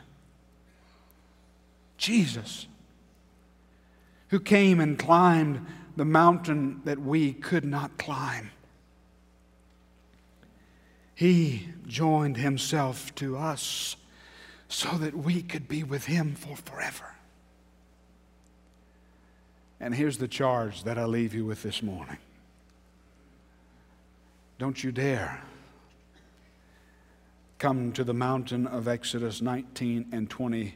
Jesus, 1.97 2.65
who 4.29 4.39
came 4.39 4.79
and 4.79 4.97
climbed 4.97 5.65
the 5.95 6.05
mountain 6.05 6.81
that 6.85 6.99
we 6.99 7.33
could 7.33 7.65
not 7.65 7.99
climb. 7.99 8.49
He 11.13 11.69
joined 11.85 12.37
Himself 12.37 13.13
to 13.15 13.37
us 13.37 13.97
so 14.67 14.97
that 14.97 15.15
we 15.15 15.43
could 15.43 15.67
be 15.67 15.83
with 15.83 16.05
Him 16.05 16.33
for 16.33 16.55
forever. 16.55 17.13
And 19.83 19.93
here's 19.93 20.17
the 20.17 20.29
charge 20.29 20.85
that 20.85 20.97
I 20.97 21.03
leave 21.03 21.33
you 21.33 21.45
with 21.45 21.61
this 21.61 21.83
morning. 21.83 22.15
Don't 24.57 24.81
you 24.81 24.93
dare 24.93 25.43
come 27.59 27.91
to 27.91 28.05
the 28.05 28.13
mountain 28.13 28.65
of 28.65 28.87
Exodus 28.87 29.41
19 29.41 30.07
and 30.13 30.29
20 30.29 30.75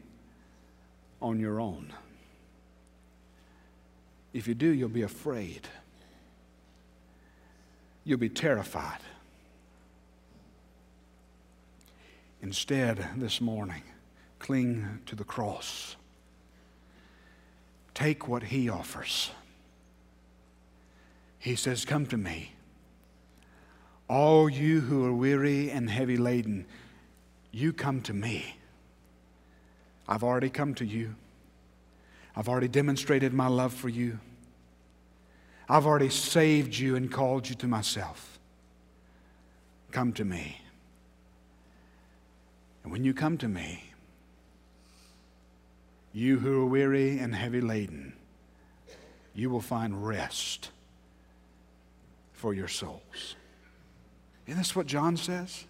on 1.22 1.40
your 1.40 1.62
own. 1.62 1.94
If 4.34 4.46
you 4.46 4.54
do, 4.54 4.68
you'll 4.68 4.90
be 4.90 5.04
afraid. 5.04 5.70
You'll 8.04 8.20
be 8.20 8.28
terrified. 8.28 9.00
Instead, 12.42 13.08
this 13.16 13.40
morning, 13.40 13.84
cling 14.40 15.00
to 15.06 15.16
the 15.16 15.24
cross. 15.24 15.97
Take 17.98 18.28
what 18.28 18.44
He 18.44 18.70
offers. 18.70 19.32
He 21.40 21.56
says, 21.56 21.84
Come 21.84 22.06
to 22.06 22.16
me. 22.16 22.52
All 24.08 24.48
you 24.48 24.82
who 24.82 25.04
are 25.04 25.12
weary 25.12 25.72
and 25.72 25.90
heavy 25.90 26.16
laden, 26.16 26.68
you 27.52 27.74
come 27.74 28.02
to 28.02 28.14
me. 28.14 28.56
I've 30.08 30.24
already 30.24 30.52
come 30.52 30.76
to 30.76 30.86
you. 30.86 31.16
I've 32.36 32.48
already 32.48 32.68
demonstrated 32.68 33.34
my 33.34 33.48
love 33.48 33.74
for 33.74 33.90
you. 33.90 34.20
I've 35.68 35.88
already 35.88 36.10
saved 36.10 36.78
you 36.78 36.96
and 36.98 37.12
called 37.12 37.50
you 37.50 37.56
to 37.56 37.68
myself. 37.68 38.38
Come 39.92 40.14
to 40.14 40.24
me. 40.24 40.62
And 42.84 42.92
when 42.92 43.04
you 43.04 43.16
come 43.16 43.40
to 43.40 43.48
me, 43.48 43.87
you 46.18 46.40
who 46.40 46.64
are 46.64 46.66
weary 46.66 47.20
and 47.20 47.36
heavy 47.36 47.62
laden, 47.62 48.12
you 49.36 49.52
will 49.52 49.62
find 49.62 50.08
rest 50.08 50.72
for 52.34 52.56
your 52.56 52.68
souls. 52.68 53.36
Isn't 54.48 54.58
this 54.58 54.76
what 54.76 54.88
John 54.88 55.16
says? 55.16 55.66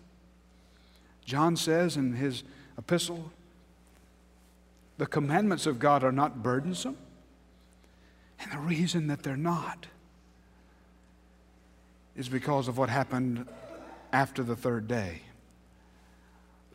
John 1.25 1.57
says 1.57 1.97
in 1.97 2.13
his 2.13 2.43
epistle, 2.77 3.33
the 4.97 5.05
commandments 5.05 5.65
of 5.65 5.79
God 5.79 6.01
are 6.05 6.13
not 6.13 6.41
burdensome. 6.41 6.95
And 8.39 8.49
the 8.49 8.59
reason 8.59 9.07
that 9.07 9.23
they're 9.23 9.35
not 9.35 9.87
is 12.15 12.29
because 12.29 12.69
of 12.69 12.77
what 12.77 12.87
happened 12.87 13.45
after 14.13 14.43
the 14.43 14.55
third 14.55 14.87
day, 14.87 15.23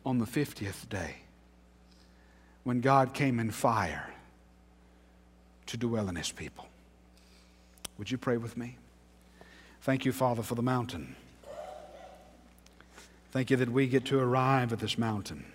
on 0.05 0.19
the 0.19 0.25
50th 0.25 0.87
day 0.89 1.22
when 2.63 2.81
God 2.81 3.13
came 3.13 3.39
in 3.39 3.51
fire 3.51 4.09
to 5.65 5.77
dwell 5.77 6.09
in 6.09 6.15
his 6.15 6.31
people. 6.31 6.67
Would 7.97 8.11
you 8.11 8.17
pray 8.17 8.37
with 8.37 8.57
me? 8.57 8.77
Thank 9.81 10.05
you, 10.05 10.11
Father, 10.11 10.43
for 10.43 10.55
the 10.55 10.61
mountain. 10.61 11.15
Thank 13.31 13.49
you 13.49 13.57
that 13.57 13.69
we 13.69 13.87
get 13.87 14.05
to 14.05 14.19
arrive 14.19 14.71
at 14.71 14.79
this 14.79 14.97
mountain. 14.97 15.45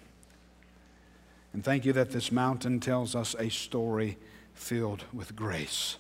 And 1.53 1.65
thank 1.65 1.85
you 1.85 1.93
that 1.95 2.11
this 2.11 2.31
mountain 2.31 2.81
tells 2.81 3.15
us 3.15 3.35
a 3.39 3.49
story 3.49 4.19
filled 4.55 5.05
with 5.13 5.35
grace. 5.35 5.97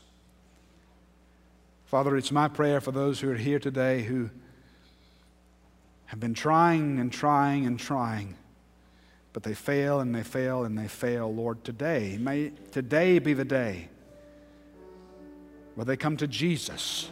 Father, 1.87 2.17
it's 2.17 2.31
my 2.31 2.49
prayer 2.49 2.81
for 2.81 2.93
those 2.93 3.21
who 3.21 3.31
are 3.31 3.37
here 3.37 3.59
today 3.59 4.03
who 4.03 4.29
have 6.07 6.21
been 6.21 6.35
trying 6.35 6.99
and 6.99 7.11
trying 7.11 7.67
and 7.67 7.79
trying 7.79 8.35
but 9.39 9.45
they 9.45 9.55
fail 9.55 10.01
and 10.01 10.13
they 10.13 10.25
fail 10.25 10.65
and 10.65 10.77
they 10.77 10.89
fail. 10.89 11.33
Lord, 11.33 11.63
today, 11.63 12.19
may 12.21 12.51
today 12.73 13.21
be 13.21 13.35
the 13.35 13.45
day 13.45 13.89
where 15.77 15.85
they 15.85 15.97
come 15.97 16.17
to 16.17 16.27
Jesus, 16.27 17.09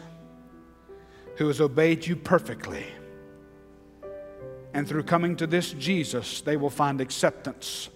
who 1.37 1.47
has 1.47 1.61
obeyed 1.61 2.05
you 2.05 2.17
perfectly. 2.17 2.85
And 4.73 4.85
through 4.85 5.03
coming 5.03 5.37
to 5.37 5.47
this 5.47 5.71
Jesus, 5.71 6.41
they 6.41 6.57
will 6.57 6.69
find 6.69 6.99
acceptance. 6.99 7.87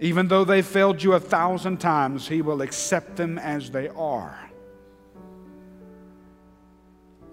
Even 0.00 0.26
though 0.26 0.44
they 0.44 0.62
failed 0.62 1.00
you 1.00 1.12
a 1.12 1.20
thousand 1.20 1.78
times, 1.78 2.26
He 2.26 2.42
will 2.42 2.60
accept 2.60 3.14
them 3.14 3.38
as 3.38 3.70
they 3.70 3.86
are 3.86 4.50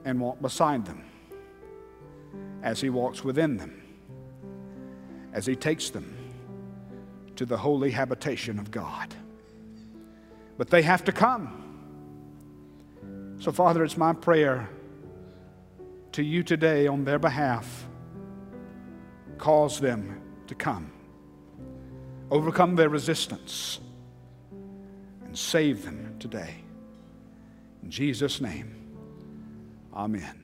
and 0.05 0.21
walk 0.21 0.39
beside 0.39 0.85
them 0.85 1.03
as 2.61 2.79
He 2.79 2.91
walks 2.91 3.23
within 3.23 3.57
them 3.57 3.78
as 5.33 5.45
He 5.45 5.55
takes 5.55 5.89
them 5.89 6.15
to 7.35 7.45
the 7.45 7.57
holy 7.57 7.91
habitation 7.91 8.59
of 8.59 8.71
God. 8.71 9.13
But 10.57 10.69
they 10.69 10.81
have 10.81 11.03
to 11.05 11.11
come. 11.11 11.55
So, 13.39 13.51
Father, 13.51 13.83
it's 13.83 13.97
my 13.97 14.13
prayer 14.13 14.69
to 16.11 16.23
you 16.23 16.43
today 16.43 16.87
on 16.87 17.05
their 17.05 17.19
behalf. 17.19 17.87
Cause 19.37 19.79
them 19.79 20.21
to 20.47 20.55
come, 20.55 20.91
overcome 22.29 22.75
their 22.75 22.89
resistance, 22.89 23.79
and 25.23 25.37
save 25.37 25.85
them 25.85 26.15
today. 26.19 26.55
In 27.83 27.89
Jesus' 27.89 28.41
name, 28.41 28.75
amen. 29.93 30.43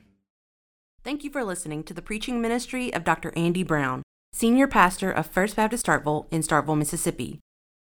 Thank 1.04 1.24
you 1.24 1.30
for 1.30 1.44
listening 1.44 1.82
to 1.84 1.94
the 1.94 2.02
preaching 2.02 2.40
ministry 2.40 2.92
of 2.94 3.04
Dr. 3.04 3.32
Andy 3.36 3.62
Brown, 3.62 4.02
Senior 4.32 4.66
Pastor 4.66 5.10
of 5.10 5.26
First 5.26 5.56
Baptist 5.56 5.86
Starkville 5.86 6.26
in 6.30 6.42
Starkville, 6.42 6.76
Mississippi. 6.76 7.40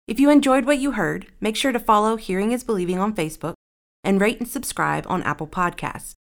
If 0.08 0.18
you 0.18 0.30
enjoyed 0.30 0.64
what 0.64 0.78
you 0.78 0.92
heard, 0.92 1.26
make 1.40 1.56
sure 1.56 1.70
to 1.70 1.78
follow 1.78 2.16
Hearing 2.16 2.52
is 2.52 2.64
Believing 2.64 2.98
on 2.98 3.14
Facebook 3.14 3.54
and 4.02 4.20
rate 4.20 4.40
and 4.40 4.48
subscribe 4.48 5.06
on 5.08 5.22
Apple 5.22 5.46
Podcasts. 5.46 6.14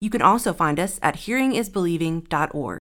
You 0.00 0.10
can 0.10 0.22
also 0.22 0.52
find 0.52 0.78
us 0.78 1.00
at 1.02 1.16
hearingisbelieving.org. 1.16 2.78